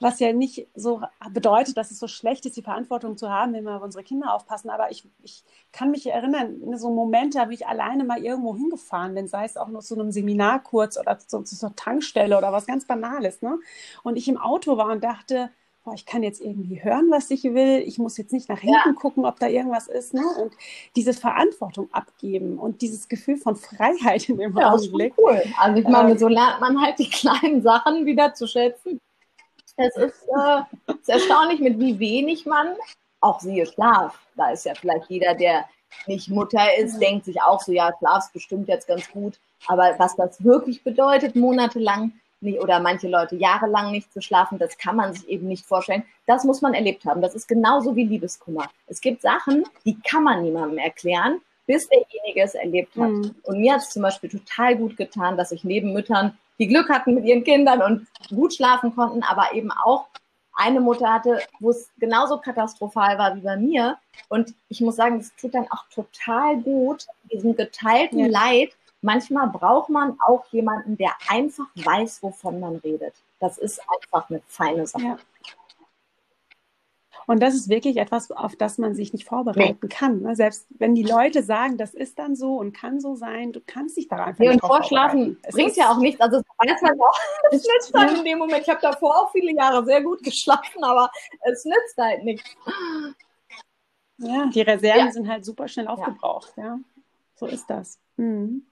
[0.00, 3.64] was ja nicht so bedeutet, dass es so schlecht ist, die Verantwortung zu haben, wenn
[3.64, 4.70] wir auf unsere Kinder aufpassen.
[4.70, 9.28] Aber ich, ich kann mich erinnern, so Momente habe ich alleine mal irgendwo hingefahren bin,
[9.28, 12.50] sei es auch nur zu einem Seminar kurz oder zu, zu so einer Tankstelle oder
[12.52, 13.42] was ganz Banales.
[13.42, 13.58] Ne?
[14.02, 15.50] Und ich im Auto war und dachte,
[15.84, 17.82] boah, ich kann jetzt irgendwie hören, was ich will.
[17.86, 18.92] Ich muss jetzt nicht nach hinten ja.
[18.94, 20.14] gucken, ob da irgendwas ist.
[20.14, 20.22] Ne?
[20.40, 20.54] Und
[20.96, 25.12] diese Verantwortung abgeben und dieses Gefühl von Freiheit in dem ja, Augenblick.
[25.18, 25.42] Cool.
[25.58, 28.98] Also ich meine, äh, so lernt man halt die kleinen Sachen wieder zu schätzen.
[29.76, 32.68] Es ist, äh, ist erstaunlich, mit wie wenig man,
[33.20, 35.64] auch siehe Schlaf, da ist ja vielleicht jeder, der
[36.06, 39.38] nicht Mutter ist, denkt sich auch so, ja, Schlaf ist bestimmt jetzt ganz gut.
[39.66, 42.12] Aber was das wirklich bedeutet, monatelang,
[42.44, 46.04] nicht, oder manche Leute jahrelang nicht zu schlafen, das kann man sich eben nicht vorstellen.
[46.26, 47.22] Das muss man erlebt haben.
[47.22, 48.68] Das ist genauso wie Liebeskummer.
[48.86, 53.10] Es gibt Sachen, die kann man niemandem erklären, bis derjenige es erlebt hat.
[53.10, 53.34] Mhm.
[53.42, 56.88] Und mir hat es zum Beispiel total gut getan, dass ich neben Müttern, die Glück
[56.88, 60.06] hatten mit ihren Kindern und gut schlafen konnten, aber eben auch
[60.54, 63.96] eine Mutter hatte, wo es genauso katastrophal war wie bei mir.
[64.28, 68.26] Und ich muss sagen, es tut dann auch total gut, diesem geteilten ja.
[68.28, 68.70] Leid
[69.04, 73.14] manchmal braucht man auch jemanden, der einfach weiß, wovon man redet.
[73.38, 75.04] Das ist einfach eine feine Sache.
[75.04, 75.18] Ja.
[77.26, 79.88] Und das ist wirklich etwas, auf das man sich nicht vorbereiten nee.
[79.88, 80.20] kann.
[80.20, 80.36] Ne?
[80.36, 83.96] Selbst wenn die Leute sagen, das ist dann so und kann so sein, du kannst
[83.96, 86.20] dich daran einfach nee, nicht und vorschlafen bringt ja auch nichts.
[86.20, 87.18] Also weiß man auch,
[87.50, 88.62] es nützt halt in dem Moment.
[88.62, 91.10] Ich habe davor auch viele Jahre sehr gut geschlafen, aber
[91.50, 92.50] es nützt halt nichts.
[94.18, 95.12] Ja, die Reserven ja.
[95.12, 96.52] sind halt super schnell aufgebraucht.
[96.56, 96.78] Ja, ja.
[97.36, 97.98] so ist das.
[98.16, 98.66] Mhm.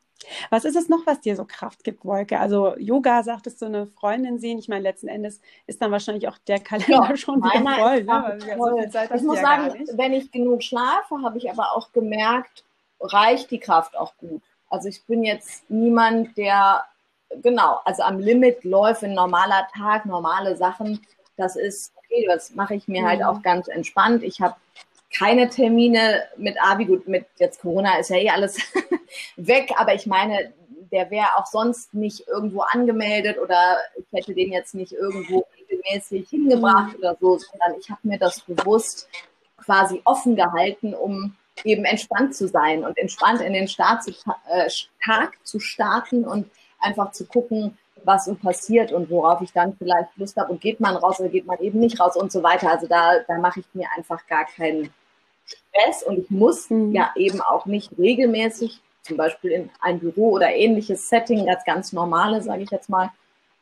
[0.50, 2.38] Was ist es noch, was dir so Kraft gibt, Wolke?
[2.38, 4.58] Also Yoga, sagtest du, eine Freundin sehen.
[4.58, 8.04] Ich meine, letzten Endes ist dann wahrscheinlich auch der Kalender ja, schon wieder voll.
[8.04, 8.56] Ne?
[8.56, 8.90] voll.
[8.90, 12.64] So ich muss ja sagen, wenn ich genug schlafe, habe ich aber auch gemerkt,
[13.00, 14.42] reicht die Kraft auch gut.
[14.68, 16.84] Also ich bin jetzt niemand, der
[17.42, 21.00] genau, also am Limit läuft ein normaler Tag, normale Sachen.
[21.36, 23.26] Das ist okay, das mache ich mir halt mhm.
[23.26, 24.22] halt auch ganz entspannt.
[24.22, 24.56] Ich habe
[25.16, 26.86] keine Termine mit Abi.
[26.86, 28.58] Gut, mit jetzt Corona ist ja eh alles
[29.36, 30.52] weg, aber ich meine,
[30.90, 36.28] der wäre auch sonst nicht irgendwo angemeldet oder ich hätte den jetzt nicht irgendwo regelmäßig
[36.28, 36.98] hingebracht mhm.
[36.98, 39.08] oder so, sondern ich habe mir das bewusst
[39.56, 44.68] quasi offen gehalten, um eben entspannt zu sein und entspannt in den Start zu, äh,
[45.04, 50.16] Tag zu starten und einfach zu gucken, was so passiert und worauf ich dann vielleicht
[50.16, 52.70] Lust habe und geht man raus oder geht man eben nicht raus und so weiter.
[52.70, 54.92] Also da, da mache ich mir einfach gar keinen
[55.44, 56.92] Stress und ich muss mhm.
[56.92, 61.92] ja eben auch nicht regelmäßig, zum Beispiel in ein Büro oder ähnliches Setting, das ganz
[61.92, 63.10] normale, sage ich jetzt mal.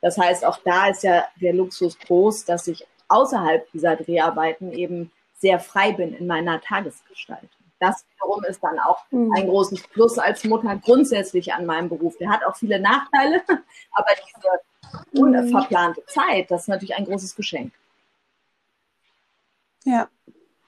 [0.01, 5.11] Das heißt, auch da ist ja der Luxus groß, dass ich außerhalb dieser Dreharbeiten eben
[5.39, 7.49] sehr frei bin in meiner Tagesgestaltung.
[7.79, 9.33] Das wiederum ist dann auch mhm.
[9.35, 12.17] ein großes Plus als Mutter grundsätzlich an meinem Beruf.
[12.19, 13.43] Der hat auch viele Nachteile,
[13.93, 15.21] aber diese mhm.
[15.21, 17.73] unverplante Zeit, das ist natürlich ein großes Geschenk.
[19.85, 20.09] Ja,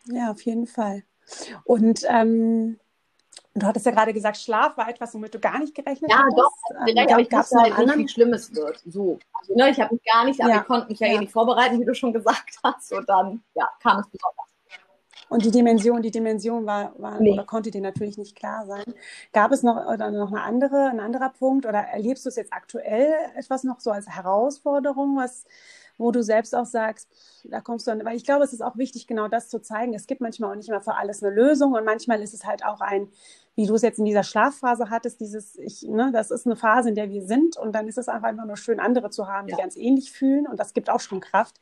[0.07, 1.03] ja, auf jeden Fall.
[1.65, 2.79] Und ähm,
[3.55, 6.37] du hattest ja gerade gesagt, Schlaf war etwas, womit du gar nicht gerechnet ja, hattest.
[6.37, 6.81] Ja, doch.
[6.81, 8.83] Also direkt, ähm, aber ich wusste halt nicht, wie schlimm es wird.
[8.87, 9.19] So.
[9.33, 10.61] Also, ne, ich habe mich gar nicht, aber ja.
[10.61, 12.93] ich konnte mich ja, ja eh nicht vorbereiten, wie du schon gesagt hast.
[12.93, 14.53] Und dann ja, kam es besonders.
[15.29, 17.33] Und die Dimension, die Dimension war, war nee.
[17.33, 18.85] oder konnte dir natürlich nicht klar sein.
[19.33, 22.53] Gab es noch oder noch eine andere, ein anderer Punkt oder erlebst du es jetzt
[22.53, 25.47] aktuell etwas noch so als Herausforderung, was
[26.03, 27.09] wo du selbst auch sagst,
[27.45, 29.95] da kommst du an, weil ich glaube, es ist auch wichtig, genau das zu zeigen.
[29.95, 32.65] Es gibt manchmal auch nicht immer für alles eine Lösung und manchmal ist es halt
[32.65, 33.09] auch ein,
[33.55, 36.89] wie du es jetzt in dieser Schlafphase hattest, dieses, ich, ne, das ist eine Phase,
[36.89, 39.53] in der wir sind und dann ist es einfach nur schön, andere zu haben, die
[39.53, 39.59] ja.
[39.59, 41.61] ganz ähnlich fühlen und das gibt auch schon Kraft.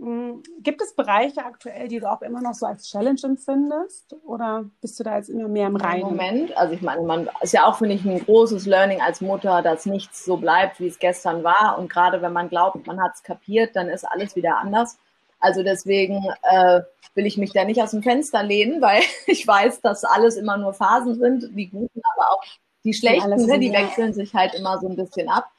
[0.00, 4.16] Hm, gibt es Bereiche aktuell, die du auch immer noch so als Challenge empfindest?
[4.24, 6.00] Oder bist du da jetzt immer mehr im Reinen?
[6.00, 9.60] Moment, also ich meine, man ist ja auch, finde ich, ein großes Learning als Mutter,
[9.60, 11.76] dass nichts so bleibt, wie es gestern war.
[11.78, 14.96] Und gerade wenn man glaubt, man hat es kapiert, dann ist alles wieder anders.
[15.38, 16.80] Also deswegen äh,
[17.14, 20.56] will ich mich da nicht aus dem Fenster lehnen, weil ich weiß, dass alles immer
[20.56, 22.42] nur Phasen sind, die guten, aber auch
[22.84, 25.50] die schlechten, ne, die wechseln sich halt immer so ein bisschen ab.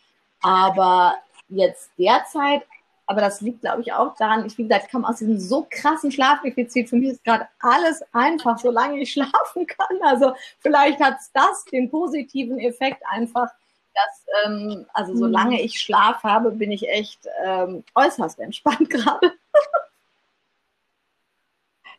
[0.42, 1.14] Aber
[1.48, 2.64] jetzt derzeit
[3.12, 6.14] aber das liegt, glaube ich, auch daran, ich, wie gesagt, komme aus diesem so krassen
[6.14, 6.90] Schlafdefizit.
[6.90, 9.98] Für mich ist gerade alles einfach, solange ich schlafen kann.
[10.02, 13.50] Also vielleicht hat es das den positiven Effekt einfach,
[13.94, 15.66] dass, ähm, also solange mhm.
[15.66, 19.34] ich Schlaf habe, bin ich echt ähm, äußerst entspannt gerade.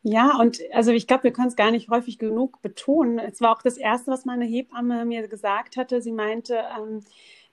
[0.05, 3.19] Ja, und also ich glaube, wir können es gar nicht häufig genug betonen.
[3.19, 6.01] Es war auch das Erste, was meine Hebamme mir gesagt hatte.
[6.01, 7.05] Sie meinte, ähm,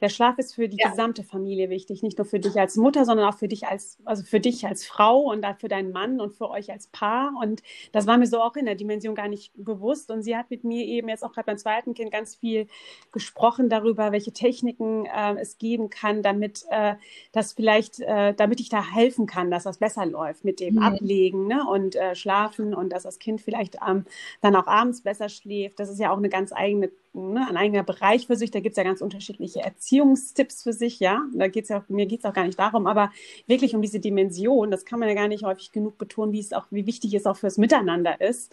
[0.02, 0.90] der Schlaf ist für die ja.
[0.90, 4.24] gesamte Familie wichtig, nicht nur für dich als Mutter, sondern auch für dich als, also
[4.24, 7.34] für dich als Frau und dann für deinen Mann und für euch als Paar.
[7.42, 10.10] Und das war mir so auch in der Dimension gar nicht bewusst.
[10.10, 12.68] Und sie hat mit mir eben jetzt auch gerade beim zweiten Kind ganz viel
[13.12, 16.96] gesprochen darüber, welche Techniken äh, es geben kann, damit äh,
[17.32, 20.84] das vielleicht, äh, damit ich da helfen kann, dass das besser läuft mit dem mhm.
[20.84, 21.66] Ablegen ne?
[21.70, 24.06] und äh, Schlafen und dass das Kind vielleicht ähm,
[24.42, 25.80] dann auch abends besser schläft.
[25.80, 28.52] Das ist ja auch eine ganz eigene ne, ein eigener Bereich für sich.
[28.52, 31.22] Da gibt es ja ganz unterschiedliche Erziehungstipps für sich, ja.
[31.34, 33.12] Da geht's ja, mir geht es auch gar nicht darum, aber
[33.48, 36.54] wirklich um diese Dimension, das kann man ja gar nicht häufig genug betonen, wie es
[36.54, 38.52] auch, wie wichtig es auch fürs Miteinander ist.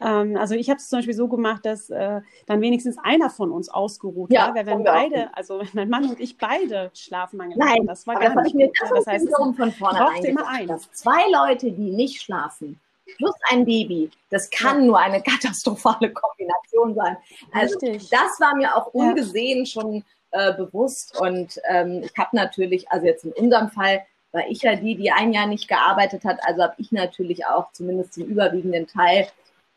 [0.00, 3.50] Ähm, also ich habe es zum Beispiel so gemacht, dass äh, dann wenigstens einer von
[3.50, 7.68] uns ausgeruht ja, war, weil wenn beide, also mein Mann und ich beide Schlafmangel Nein,
[7.68, 8.70] hatten, das war gar nicht gut.
[8.90, 10.78] Das heißt, es von vornherein immer einen.
[10.92, 12.80] Zwei Leute, die nicht schlafen,
[13.16, 14.86] plus ein Baby, das kann ja.
[14.86, 17.16] nur eine katastrophale Kombination sein.
[17.52, 18.10] Also Richtig.
[18.10, 19.66] das war mir auch ungesehen ja.
[19.66, 24.62] schon äh, bewusst und ähm, ich habe natürlich, also jetzt in unserem Fall war ich
[24.62, 28.24] ja die, die ein Jahr nicht gearbeitet hat, also habe ich natürlich auch zumindest zum
[28.24, 29.28] überwiegenden Teil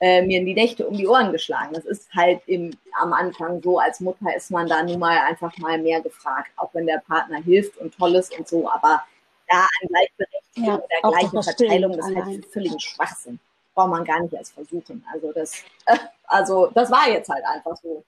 [0.01, 1.73] äh, mir in die Nächte um die Ohren geschlagen.
[1.73, 5.55] Das ist halt im, am Anfang so, als Mutter ist man da nun mal einfach
[5.59, 9.03] mal mehr gefragt, auch wenn der Partner hilft und toll ist und so, aber
[9.51, 13.39] da an Gleichberechtigung ja, oder gleiche Verteilung, das ist halt völligen Schwachsinn.
[13.73, 15.05] Braucht man gar nicht erst versuchen.
[15.11, 15.63] Also das,
[16.25, 18.03] also das war jetzt halt einfach so.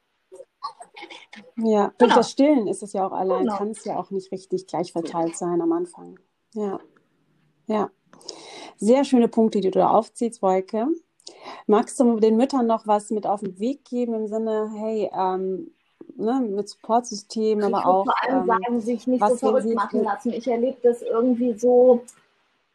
[1.58, 2.15] Ja, durch genau.
[2.15, 3.58] das Stillen ist es ja auch allein, genau.
[3.58, 6.19] kann es ja auch nicht richtig gleich verteilt sein am Anfang.
[6.53, 6.79] Ja,
[7.67, 7.89] ja.
[8.77, 10.88] Sehr schöne Punkte, die du da aufziehst, Wolke.
[11.67, 15.71] Magst du den Müttern noch was mit auf den Weg geben im Sinne, hey, ähm,
[16.15, 18.06] ne, mit Supportsystem, aber auch.
[18.06, 20.34] Vor allem ähm, sagen, sich nicht so verrückt machen lassen.
[20.34, 22.04] Ich erlebe das irgendwie so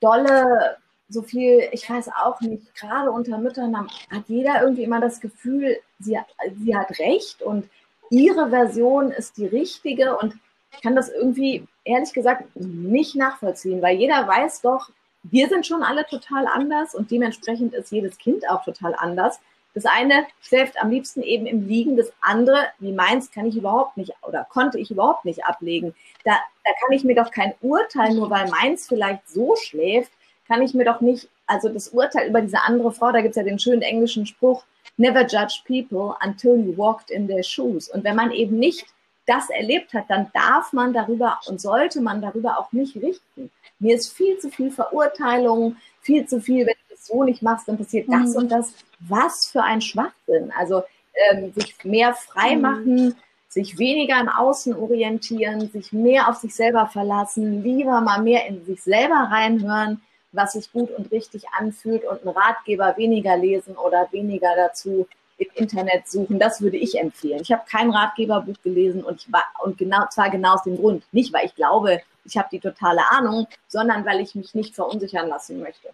[0.01, 0.77] dolle,
[1.09, 5.79] so viel, ich weiß auch nicht, gerade unter Müttern hat jeder irgendwie immer das Gefühl,
[5.99, 6.19] sie,
[6.63, 7.69] sie hat recht und
[8.11, 10.35] ihre Version ist die richtige und
[10.73, 14.91] ich kann das irgendwie ehrlich gesagt nicht nachvollziehen, weil jeder weiß doch,
[15.23, 19.41] wir sind schon alle total anders und dementsprechend ist jedes Kind auch total anders.
[19.79, 23.97] Das eine schläft am liebsten eben im Liegen, das andere, wie meins, kann ich überhaupt
[23.97, 25.95] nicht oder konnte ich überhaupt nicht ablegen.
[26.25, 26.33] Da,
[26.65, 30.11] da kann ich mir doch kein Urteil, nur weil meins vielleicht so schläft,
[30.49, 33.37] kann ich mir doch nicht, also das Urteil über diese andere Frau, da gibt es
[33.37, 34.65] ja den schönen englischen Spruch,
[34.97, 37.89] never judge people until you walked in their shoes.
[37.89, 38.85] Und wenn man eben nicht
[39.27, 43.53] das erlebt hat, dann darf man darüber und sollte man darüber auch nicht richten.
[43.79, 45.77] Mir ist viel zu viel Verurteilung,
[46.09, 48.37] viel zu viel, wenn du das so nicht machst, dann passiert das mhm.
[48.37, 48.73] und das.
[49.01, 50.51] Was für ein Schwachsinn.
[50.59, 50.83] Also
[51.31, 52.63] ähm, sich mehr frei mhm.
[52.63, 53.17] machen,
[53.49, 58.65] sich weniger im Außen orientieren, sich mehr auf sich selber verlassen, lieber mal mehr in
[58.65, 60.01] sich selber reinhören,
[60.33, 65.49] was sich gut und richtig anfühlt und einen Ratgeber weniger lesen oder weniger dazu im
[65.55, 66.39] Internet suchen.
[66.39, 67.43] Das würde ich empfehlen.
[67.43, 71.05] Ich habe kein Ratgeberbuch gelesen und ich war und genau zwar genau aus dem Grund,
[71.13, 75.29] nicht weil ich glaube, ich habe die totale Ahnung, sondern weil ich mich nicht verunsichern
[75.29, 75.89] lassen möchte.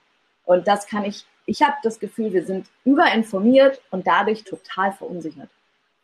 [0.44, 5.48] Und das kann ich, ich habe das Gefühl, wir sind überinformiert und dadurch total verunsichert.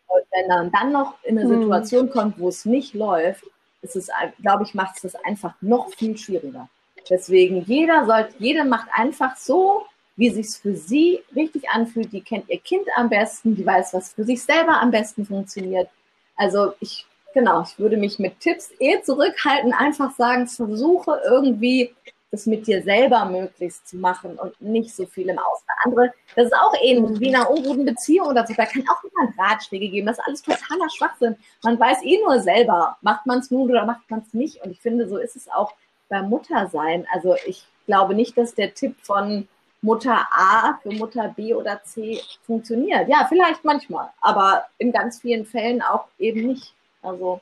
[0.07, 1.61] Und wenn man dann noch in eine hm.
[1.61, 3.45] Situation kommt, wo es nicht läuft,
[3.83, 4.09] ist es,
[4.43, 6.69] glaube ich, macht es das einfach noch viel schwieriger.
[7.09, 12.13] Deswegen jeder sollte, jeder macht einfach so, wie sich für sie richtig anfühlt.
[12.13, 15.89] Die kennt ihr Kind am besten, die weiß, was für sich selber am besten funktioniert.
[16.37, 21.95] Also ich Genau, ich würde mich mit Tipps eh zurückhalten, einfach sagen, versuche irgendwie
[22.31, 25.67] das mit dir selber möglichst zu machen und nicht so viel im Außen.
[25.85, 28.55] Andere, das ist auch ähnlich wie in einer unguten Beziehung oder so.
[28.55, 30.07] Da kann auch niemand Ratschläge geben.
[30.07, 31.37] Das ist alles totaler Schwachsinn.
[31.63, 34.63] Man weiß eh nur selber, macht man es nun oder macht man es nicht.
[34.63, 35.73] Und ich finde, so ist es auch
[36.09, 37.07] beim Muttersein.
[37.13, 39.49] Also ich glaube nicht, dass der Tipp von
[39.83, 43.09] Mutter A für Mutter B oder C funktioniert.
[43.09, 46.75] Ja, vielleicht manchmal, aber in ganz vielen Fällen auch eben nicht.
[47.03, 47.41] Also.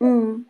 [0.00, 0.46] Mhm.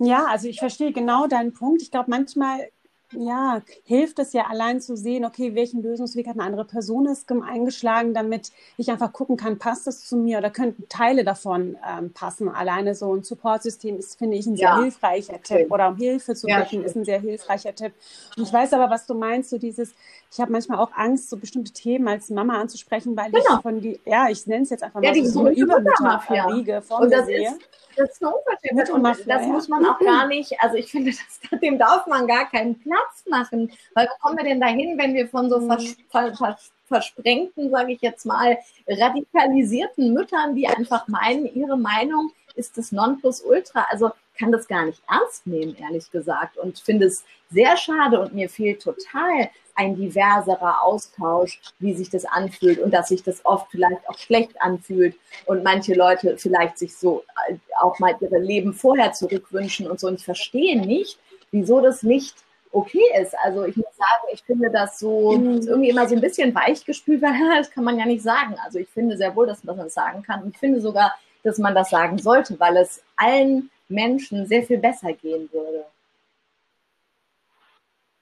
[0.00, 1.82] Ja, also ich verstehe genau deinen Punkt.
[1.82, 2.70] Ich glaube, manchmal
[3.12, 7.08] ja, hilft es ja allein zu sehen, okay, welchen Lösungsweg hat eine andere Person
[7.42, 12.12] eingeschlagen, damit ich einfach gucken kann, passt das zu mir oder könnten Teile davon ähm,
[12.12, 12.48] passen.
[12.48, 14.82] Alleine so ein Supportsystem ist, finde ich, ein sehr ja.
[14.82, 17.92] hilfreicher Tipp oder um Hilfe zu ja, bitten, ist ein sehr hilfreicher Tipp.
[18.36, 19.94] Und ich weiß aber, was du meinst, so dieses,
[20.30, 23.56] ich habe manchmal auch Angst, so bestimmte Themen als Mama anzusprechen, weil genau.
[23.56, 27.06] ich von die, ja, ich nenne es jetzt einfach mal ja, so eine Übermütterriege vor
[27.06, 27.48] mir sehe.
[27.48, 31.10] Ist, das ist eine Unverschämtheit und das muss man auch gar nicht, also ich finde,
[31.50, 32.97] das, dem darf man gar keinen Platz
[33.28, 35.68] machen, weil wo kommen wir denn dahin, wenn wir von so mhm.
[35.68, 42.32] vers, vers, vers, versprengten, sage ich jetzt mal, radikalisierten Müttern, die einfach meinen, ihre Meinung
[42.54, 47.24] ist das Nonplusultra, also kann das gar nicht ernst nehmen, ehrlich gesagt, und finde es
[47.50, 53.08] sehr schade und mir fehlt total ein diverserer Austausch, wie sich das anfühlt und dass
[53.08, 57.98] sich das oft vielleicht auch schlecht anfühlt und manche Leute vielleicht sich so äh, auch
[58.00, 60.08] mal ihre Leben vorher zurückwünschen und so.
[60.08, 61.18] Und ich verstehe nicht,
[61.52, 62.34] wieso das nicht
[62.72, 63.34] okay ist.
[63.42, 65.62] Also ich muss sagen, ich finde das so mhm.
[65.66, 68.56] irgendwie immer so ein bisschen weichgespült, weil das kann man ja nicht sagen.
[68.64, 70.42] Also ich finde sehr wohl, dass man das sagen kann.
[70.42, 74.78] Und ich finde sogar, dass man das sagen sollte, weil es allen Menschen sehr viel
[74.78, 75.84] besser gehen würde.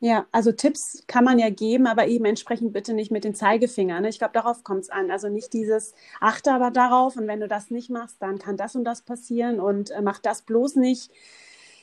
[0.00, 4.02] Ja, also Tipps kann man ja geben, aber eben entsprechend bitte nicht mit den Zeigefingern.
[4.02, 4.10] Ne?
[4.10, 5.10] Ich glaube, darauf kommt es an.
[5.10, 8.76] Also nicht dieses, achte aber darauf und wenn du das nicht machst, dann kann das
[8.76, 11.10] und das passieren und äh, mach das bloß nicht.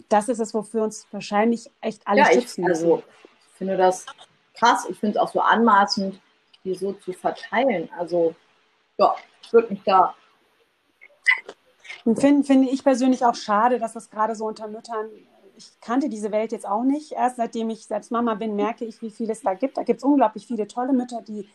[0.09, 2.83] Das ist es, wofür uns wahrscheinlich echt alle ja, schützen müssen.
[2.85, 3.03] Also,
[3.47, 4.05] ich finde das
[4.53, 4.85] krass.
[4.89, 6.19] Ich finde es auch so anmaßend,
[6.63, 7.89] die so zu verteilen.
[7.97, 8.35] Also,
[8.97, 10.15] ja, ich würde mich da.
[12.03, 15.09] Finde find ich persönlich auch schade, dass das gerade so unter Müttern
[15.57, 17.11] ich kannte diese Welt jetzt auch nicht.
[17.11, 19.77] Erst seitdem ich selbst Mama bin, merke ich, wie viel es da gibt.
[19.77, 21.47] Da gibt es unglaublich viele tolle Mütter, die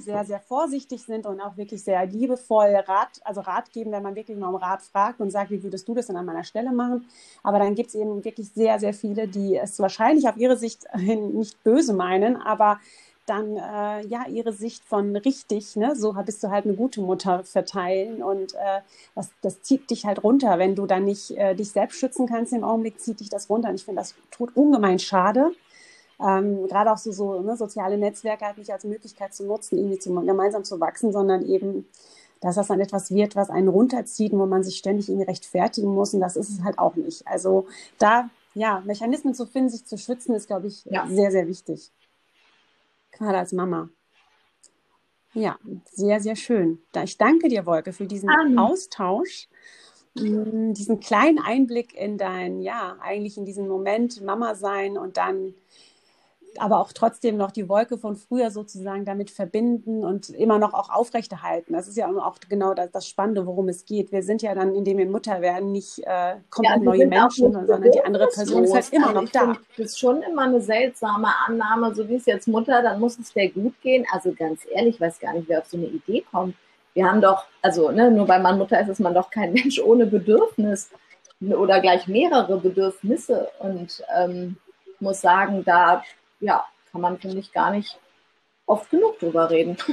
[0.00, 4.14] sehr, sehr vorsichtig sind und auch wirklich sehr liebevoll Rat, also Rat geben, wenn man
[4.14, 6.72] wirklich mal um Rat fragt und sagt, wie würdest du das denn an meiner Stelle
[6.72, 7.06] machen?
[7.42, 10.84] Aber dann gibt es eben wirklich sehr, sehr viele, die es wahrscheinlich auf ihre Sicht
[10.96, 12.78] nicht böse meinen, aber
[13.26, 17.42] dann äh, ja ihre Sicht von richtig, ne, so bist du halt eine gute Mutter
[17.44, 18.80] verteilen und äh,
[19.14, 22.52] das, das zieht dich halt runter, wenn du dann nicht äh, dich selbst schützen kannst
[22.52, 25.52] im Augenblick, zieht dich das runter und ich finde das tut ungemein schade.
[26.24, 29.98] Ähm, gerade auch so, so ne, soziale Netzwerke halt nicht als Möglichkeit zu nutzen, irgendwie
[29.98, 31.86] zu, gemeinsam zu wachsen, sondern eben
[32.44, 36.12] dass das dann etwas wird, was einen runterzieht, wo man sich ständig irgendwie rechtfertigen muss.
[36.12, 37.26] Und das ist es halt auch nicht.
[37.26, 37.66] Also
[37.98, 41.06] da, ja, Mechanismen zu finden, sich zu schützen, ist, glaube ich, ja.
[41.08, 41.90] sehr, sehr wichtig.
[43.12, 43.88] Gerade als Mama.
[45.32, 45.58] Ja,
[45.90, 46.80] sehr, sehr schön.
[47.02, 48.58] Ich danke dir, Wolke, für diesen um.
[48.58, 49.48] Austausch,
[50.14, 55.54] mm, diesen kleinen Einblick in dein, ja, eigentlich in diesen Moment Mama sein und dann
[56.60, 60.90] aber auch trotzdem noch die Wolke von früher sozusagen damit verbinden und immer noch auch
[60.90, 61.72] aufrechterhalten.
[61.72, 64.12] Das ist ja auch genau das, das Spannende, worum es geht.
[64.12, 67.90] Wir sind ja dann, indem wir Mutter werden, nicht äh, komplett ja, neue Menschen, sondern
[67.90, 69.56] die andere Person ist halt immer noch da.
[69.76, 73.32] Das ist schon immer eine seltsame Annahme, so wie es jetzt Mutter, dann muss es
[73.32, 74.06] dir gut gehen.
[74.10, 76.54] Also ganz ehrlich, ich weiß gar nicht, wer auf so eine Idee kommt.
[76.94, 79.80] Wir haben doch, also ne, nur weil man Mutter ist, ist man doch kein Mensch
[79.80, 80.90] ohne Bedürfnis
[81.40, 83.48] oder gleich mehrere Bedürfnisse.
[83.58, 84.56] Und ähm,
[85.00, 86.02] muss sagen, da
[86.40, 87.98] ja, kann man, finde ich, gar nicht
[88.66, 89.76] oft genug drüber reden.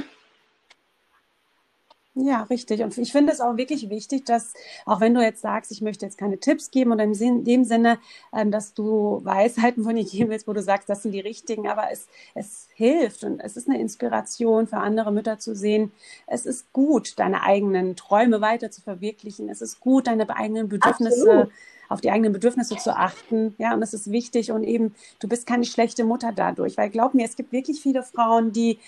[2.14, 2.82] Ja, richtig.
[2.82, 4.52] Und ich finde es auch wirklich wichtig, dass,
[4.84, 7.98] auch wenn du jetzt sagst, ich möchte jetzt keine Tipps geben oder in dem Sinne,
[8.34, 11.68] ähm, dass du Weisheiten von dir geben willst, wo du sagst, das sind die richtigen,
[11.68, 15.90] aber es, es hilft und es ist eine Inspiration für andere Mütter zu sehen.
[16.26, 19.48] Es ist gut, deine eigenen Träume weiter zu verwirklichen.
[19.48, 21.52] Es ist gut, deine eigenen Bedürfnisse Absolut
[21.88, 23.54] auf die eigenen Bedürfnisse zu achten.
[23.58, 24.50] Ja, und das ist wichtig.
[24.52, 26.76] Und eben, du bist keine schlechte Mutter dadurch.
[26.76, 28.78] Weil glaub mir, es gibt wirklich viele Frauen, die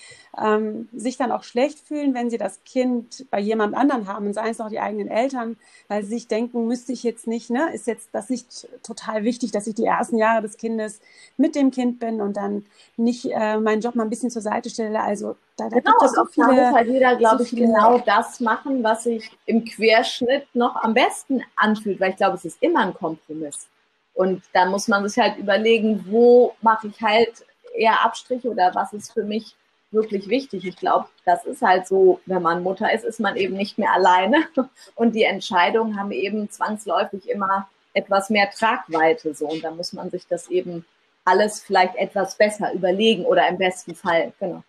[0.41, 4.33] ähm, sich dann auch schlecht fühlen, wenn sie das Kind bei jemand anderen haben, und
[4.33, 7.73] seien es auch die eigenen Eltern, weil sie sich denken, müsste ich jetzt nicht, ne,
[7.73, 10.99] ist jetzt das nicht total wichtig, dass ich die ersten Jahre des Kindes
[11.37, 12.65] mit dem Kind bin und dann
[12.97, 15.01] nicht äh, meinen Job mal ein bisschen zur Seite stelle.
[15.01, 16.47] Also da, da genau, gibt es so viele.
[16.47, 20.75] Da muss halt jeder, glaube so ich, genau das machen, was sich im Querschnitt noch
[20.75, 23.67] am besten anfühlt, weil ich glaube, es ist immer ein Kompromiss.
[24.13, 27.45] Und da muss man sich halt überlegen, wo mache ich halt
[27.75, 29.55] eher Abstriche oder was ist für mich
[29.91, 30.65] wirklich wichtig.
[30.65, 33.91] Ich glaube, das ist halt so, wenn man Mutter ist, ist man eben nicht mehr
[33.93, 34.47] alleine.
[34.95, 39.33] Und die Entscheidungen haben eben zwangsläufig immer etwas mehr Tragweite.
[39.33, 39.47] So.
[39.47, 40.85] Und da muss man sich das eben
[41.23, 44.63] alles vielleicht etwas besser überlegen oder im besten Fall, genau.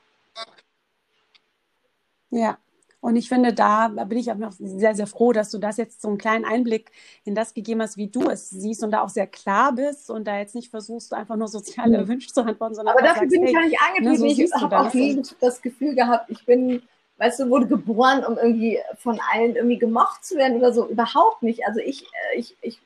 [2.30, 2.58] Ja,
[3.06, 6.02] und ich finde, da bin ich auch noch sehr, sehr froh, dass du das jetzt
[6.02, 6.90] so einen kleinen Einblick
[7.24, 10.26] in das gegeben hast, wie du es siehst und da auch sehr klar bist und
[10.26, 12.08] da jetzt nicht versuchst, einfach nur soziale mhm.
[12.08, 14.10] Wünsche zu antworten, sondern Aber dafür sagst, bin ich gar nicht angetreten.
[14.10, 16.82] Ne, so ich habe auch nie das Gefühl gehabt, ich bin,
[17.18, 20.88] weißt du, wurde geboren, um irgendwie von allen irgendwie gemocht zu werden oder so.
[20.88, 21.64] Überhaupt nicht.
[21.64, 22.80] Also ich, äh, ich, ich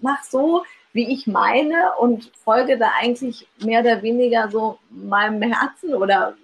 [0.00, 0.62] mache so,
[0.92, 6.36] wie ich meine und folge da eigentlich mehr oder weniger so meinem Herzen oder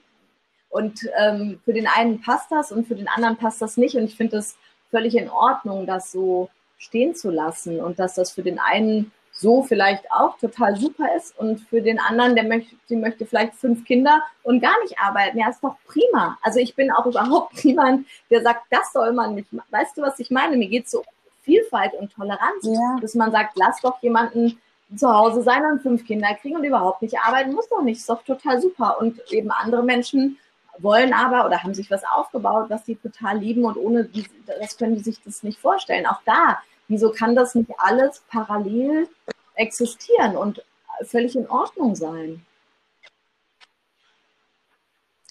[0.76, 3.96] und ähm, für den einen passt das und für den anderen passt das nicht.
[3.96, 4.58] Und ich finde es
[4.90, 9.62] völlig in Ordnung, das so stehen zu lassen und dass das für den einen so
[9.62, 13.86] vielleicht auch total super ist und für den anderen, der möchte, die möchte vielleicht fünf
[13.86, 15.38] Kinder und gar nicht arbeiten.
[15.38, 16.36] Ja, ist doch prima.
[16.42, 19.48] Also ich bin auch überhaupt niemand, der sagt, das soll man nicht.
[19.70, 20.58] Weißt du, was ich meine?
[20.58, 21.04] Mir geht es so um
[21.42, 22.98] Vielfalt und Toleranz, ja.
[23.00, 24.58] dass man sagt, lass doch jemanden
[24.94, 27.98] zu Hause sein und fünf Kinder kriegen und überhaupt nicht arbeiten, muss doch nicht.
[27.98, 28.98] Ist doch total super.
[29.00, 30.38] Und eben andere Menschen
[30.78, 34.76] wollen aber oder haben sich was aufgebaut, was sie total lieben und ohne die, das
[34.76, 36.06] können die sich das nicht vorstellen.
[36.06, 36.58] Auch da,
[36.88, 39.08] wieso kann das nicht alles parallel
[39.54, 40.64] existieren und
[41.02, 42.44] völlig in Ordnung sein?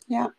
[0.07, 0.31] Ja,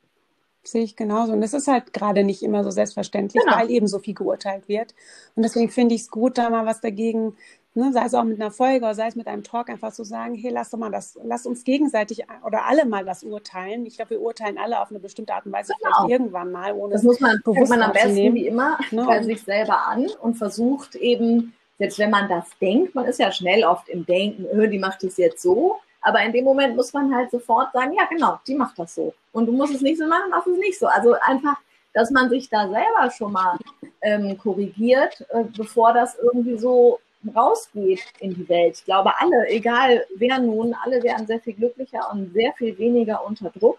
[0.63, 1.33] sehe ich genauso.
[1.33, 3.57] Und es ist halt gerade nicht immer so selbstverständlich, genau.
[3.57, 4.95] weil eben so viel geurteilt wird.
[5.35, 7.37] Und deswegen finde ich es gut, da mal was dagegen
[7.77, 10.05] ne, sei es auch mit einer Folge oder sei es mit einem Talk, einfach zu
[10.05, 13.87] sagen, hey, lass doch mal das, lass uns gegenseitig oder alle mal das urteilen.
[13.87, 15.91] Ich glaube, wir urteilen alle auf eine bestimmte Art und Weise genau.
[15.97, 19.05] vielleicht irgendwann mal, ohne das muss man, bewusst man am besten wie immer ne?
[19.07, 23.31] bei sich selber an und versucht eben, selbst wenn man das denkt, man ist ja
[23.31, 26.93] schnell oft im Denken, öh, die macht es jetzt so, aber in dem Moment muss
[26.93, 29.13] man halt sofort sagen, ja genau, die macht das so.
[29.33, 30.87] Und du musst es nicht so machen, mach es nicht so.
[30.87, 31.57] Also einfach,
[31.93, 33.59] dass man sich da selber schon mal
[34.03, 37.01] ähm, korrigiert, äh, bevor das irgendwie so
[37.35, 38.77] rausgeht in die Welt.
[38.79, 43.25] Ich glaube, alle, egal wer nun, alle wären sehr viel glücklicher und sehr viel weniger
[43.25, 43.79] unter Druck,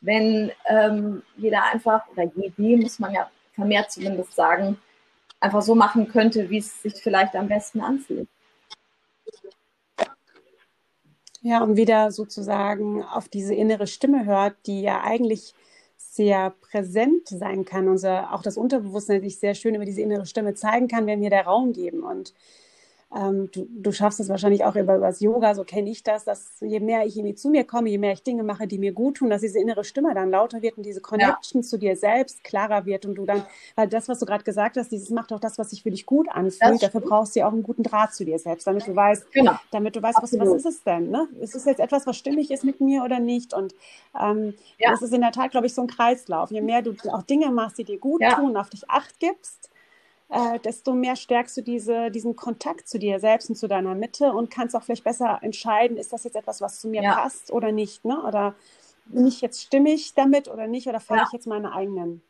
[0.00, 4.78] wenn ähm, jeder einfach, oder jede, muss man ja vermehrt zumindest sagen,
[5.40, 8.28] einfach so machen könnte, wie es sich vielleicht am besten anfühlt.
[11.42, 15.54] Ja, und wieder sozusagen auf diese innere Stimme hört, die ja eigentlich
[15.96, 17.88] sehr präsent sein kann.
[17.88, 21.30] Unser, auch das Unterbewusstsein sich sehr schön über diese innere Stimme zeigen kann, wenn wir
[21.30, 22.02] der Raum geben.
[22.02, 22.34] Und
[23.16, 26.24] ähm, du, du schaffst es wahrscheinlich auch über, über das Yoga, so kenne ich das,
[26.24, 28.92] dass je mehr ich irgendwie zu mir komme, je mehr ich Dinge mache, die mir
[28.92, 31.66] gut tun, dass diese innere Stimme dann lauter wird und diese Connection ja.
[31.66, 33.44] zu dir selbst klarer wird und du dann,
[33.74, 36.04] weil das, was du gerade gesagt hast, dieses macht auch das, was sich für dich
[36.04, 38.94] gut anfühlt, dafür brauchst du ja auch einen guten Draht zu dir selbst, damit du
[38.94, 39.54] weißt, genau.
[39.70, 41.10] damit du weißt, was, was ist es denn?
[41.10, 41.28] Ne?
[41.40, 43.54] Ist es jetzt etwas, was stimmig ist mit mir oder nicht?
[43.54, 43.74] Und
[44.20, 44.90] ähm, ja.
[44.90, 46.50] das ist in der Tat, glaube ich, so ein Kreislauf.
[46.50, 48.34] Je mehr du auch Dinge machst, die dir gut ja.
[48.34, 49.70] tun, auf dich acht gibst,
[50.28, 54.32] äh, desto mehr stärkst du diese, diesen Kontakt zu dir selbst und zu deiner Mitte
[54.32, 57.14] und kannst auch vielleicht besser entscheiden, ist das jetzt etwas, was zu mir ja.
[57.14, 58.20] passt oder nicht, ne?
[58.22, 58.54] Oder
[59.06, 60.88] bin ich jetzt stimmig damit oder nicht?
[60.88, 61.26] Oder fahre ja.
[61.26, 62.22] ich jetzt meine eigenen,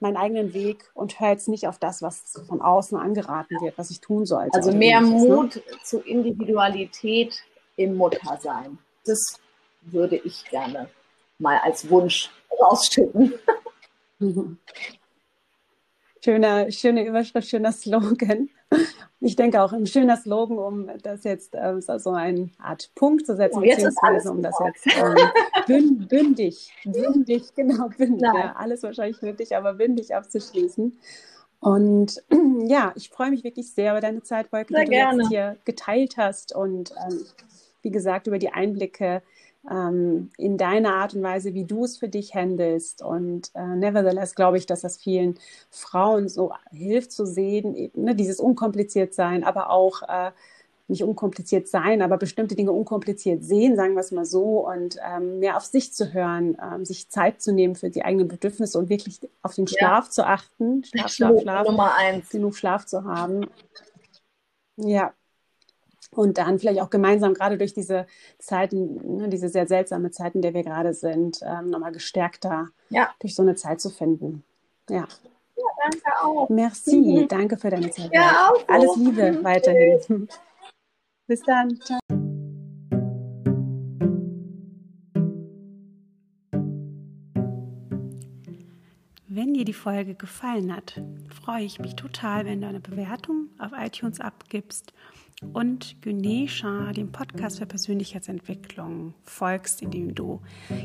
[0.00, 3.90] meinen eigenen Weg und höre jetzt nicht auf das, was von außen angeraten wird, was
[3.90, 4.56] ich tun sollte.
[4.56, 5.62] Also mehr Mut ne?
[5.84, 7.42] zu Individualität
[7.76, 8.78] im Muttersein.
[9.04, 9.38] Das
[9.82, 10.88] würde ich gerne
[11.38, 12.30] mal als Wunsch
[12.60, 13.34] rausschütten.
[14.18, 14.58] Mhm.
[16.24, 18.48] Schöner, schöne Überschrift, schöner Slogan.
[19.20, 23.36] Ich denke auch ein schöner Slogan, um das jetzt äh, so eine Art Punkt zu
[23.36, 24.86] setzen, oh, beziehungsweise um das jetzt
[25.68, 30.96] ähm, bündig, bündig, genau, bündig, ja, alles wahrscheinlich nötig, aber bündig abzuschließen.
[31.60, 32.22] Und
[32.66, 36.16] ja, ich freue mich wirklich sehr über deine Zeit, Wolke, die du jetzt hier geteilt
[36.16, 37.20] hast und ähm,
[37.82, 39.22] wie gesagt, über die Einblicke
[39.70, 43.02] ähm, in deiner Art und Weise, wie du es für dich handelst.
[43.02, 45.38] Und äh, nevertheless glaube ich, dass das vielen
[45.70, 50.32] Frauen so hilft zu sehen, eben, ne, dieses unkompliziert sein, aber auch äh,
[50.88, 55.38] nicht unkompliziert sein, aber bestimmte Dinge unkompliziert sehen, sagen wir es mal so, und ähm,
[55.38, 58.88] mehr auf sich zu hören, ähm, sich Zeit zu nehmen für die eigenen Bedürfnisse und
[58.88, 60.10] wirklich auf den Schlaf ja.
[60.10, 62.28] zu achten, Schlaf, Schlaf, Schlaf, Nummer eins.
[62.30, 63.46] genug Schlaf zu haben.
[64.76, 65.12] Ja,
[66.14, 68.06] und dann vielleicht auch gemeinsam gerade durch diese
[68.38, 73.10] Zeiten, ne, diese sehr seltsame Zeiten, in der wir gerade sind, ähm, nochmal gestärkter ja.
[73.20, 74.44] durch so eine Zeit zu finden.
[74.88, 75.06] Ja.
[75.56, 76.48] Ja, danke auch.
[76.48, 78.10] Merci, danke für deine Zeit.
[78.12, 78.68] Ja, auch.
[78.68, 80.28] Alles Liebe weiterhin.
[81.26, 81.78] Bis dann.
[81.80, 81.98] Ciao.
[89.62, 94.18] Dir die Folge gefallen hat, freue ich mich total, wenn du eine Bewertung auf iTunes
[94.18, 94.92] abgibst
[95.52, 100.40] und Gynesha, dem Podcast für Persönlichkeitsentwicklung, folgst, indem du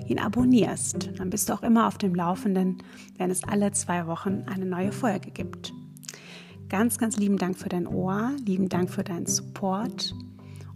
[0.07, 1.17] ihn abonnierst.
[1.17, 2.83] Dann bist du auch immer auf dem Laufenden,
[3.17, 5.73] wenn es alle zwei Wochen eine neue Folge gibt.
[6.69, 10.13] Ganz, ganz lieben Dank für dein Ohr, lieben Dank für deinen Support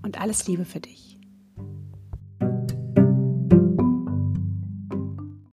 [0.02, 1.11] und alles Liebe für dich.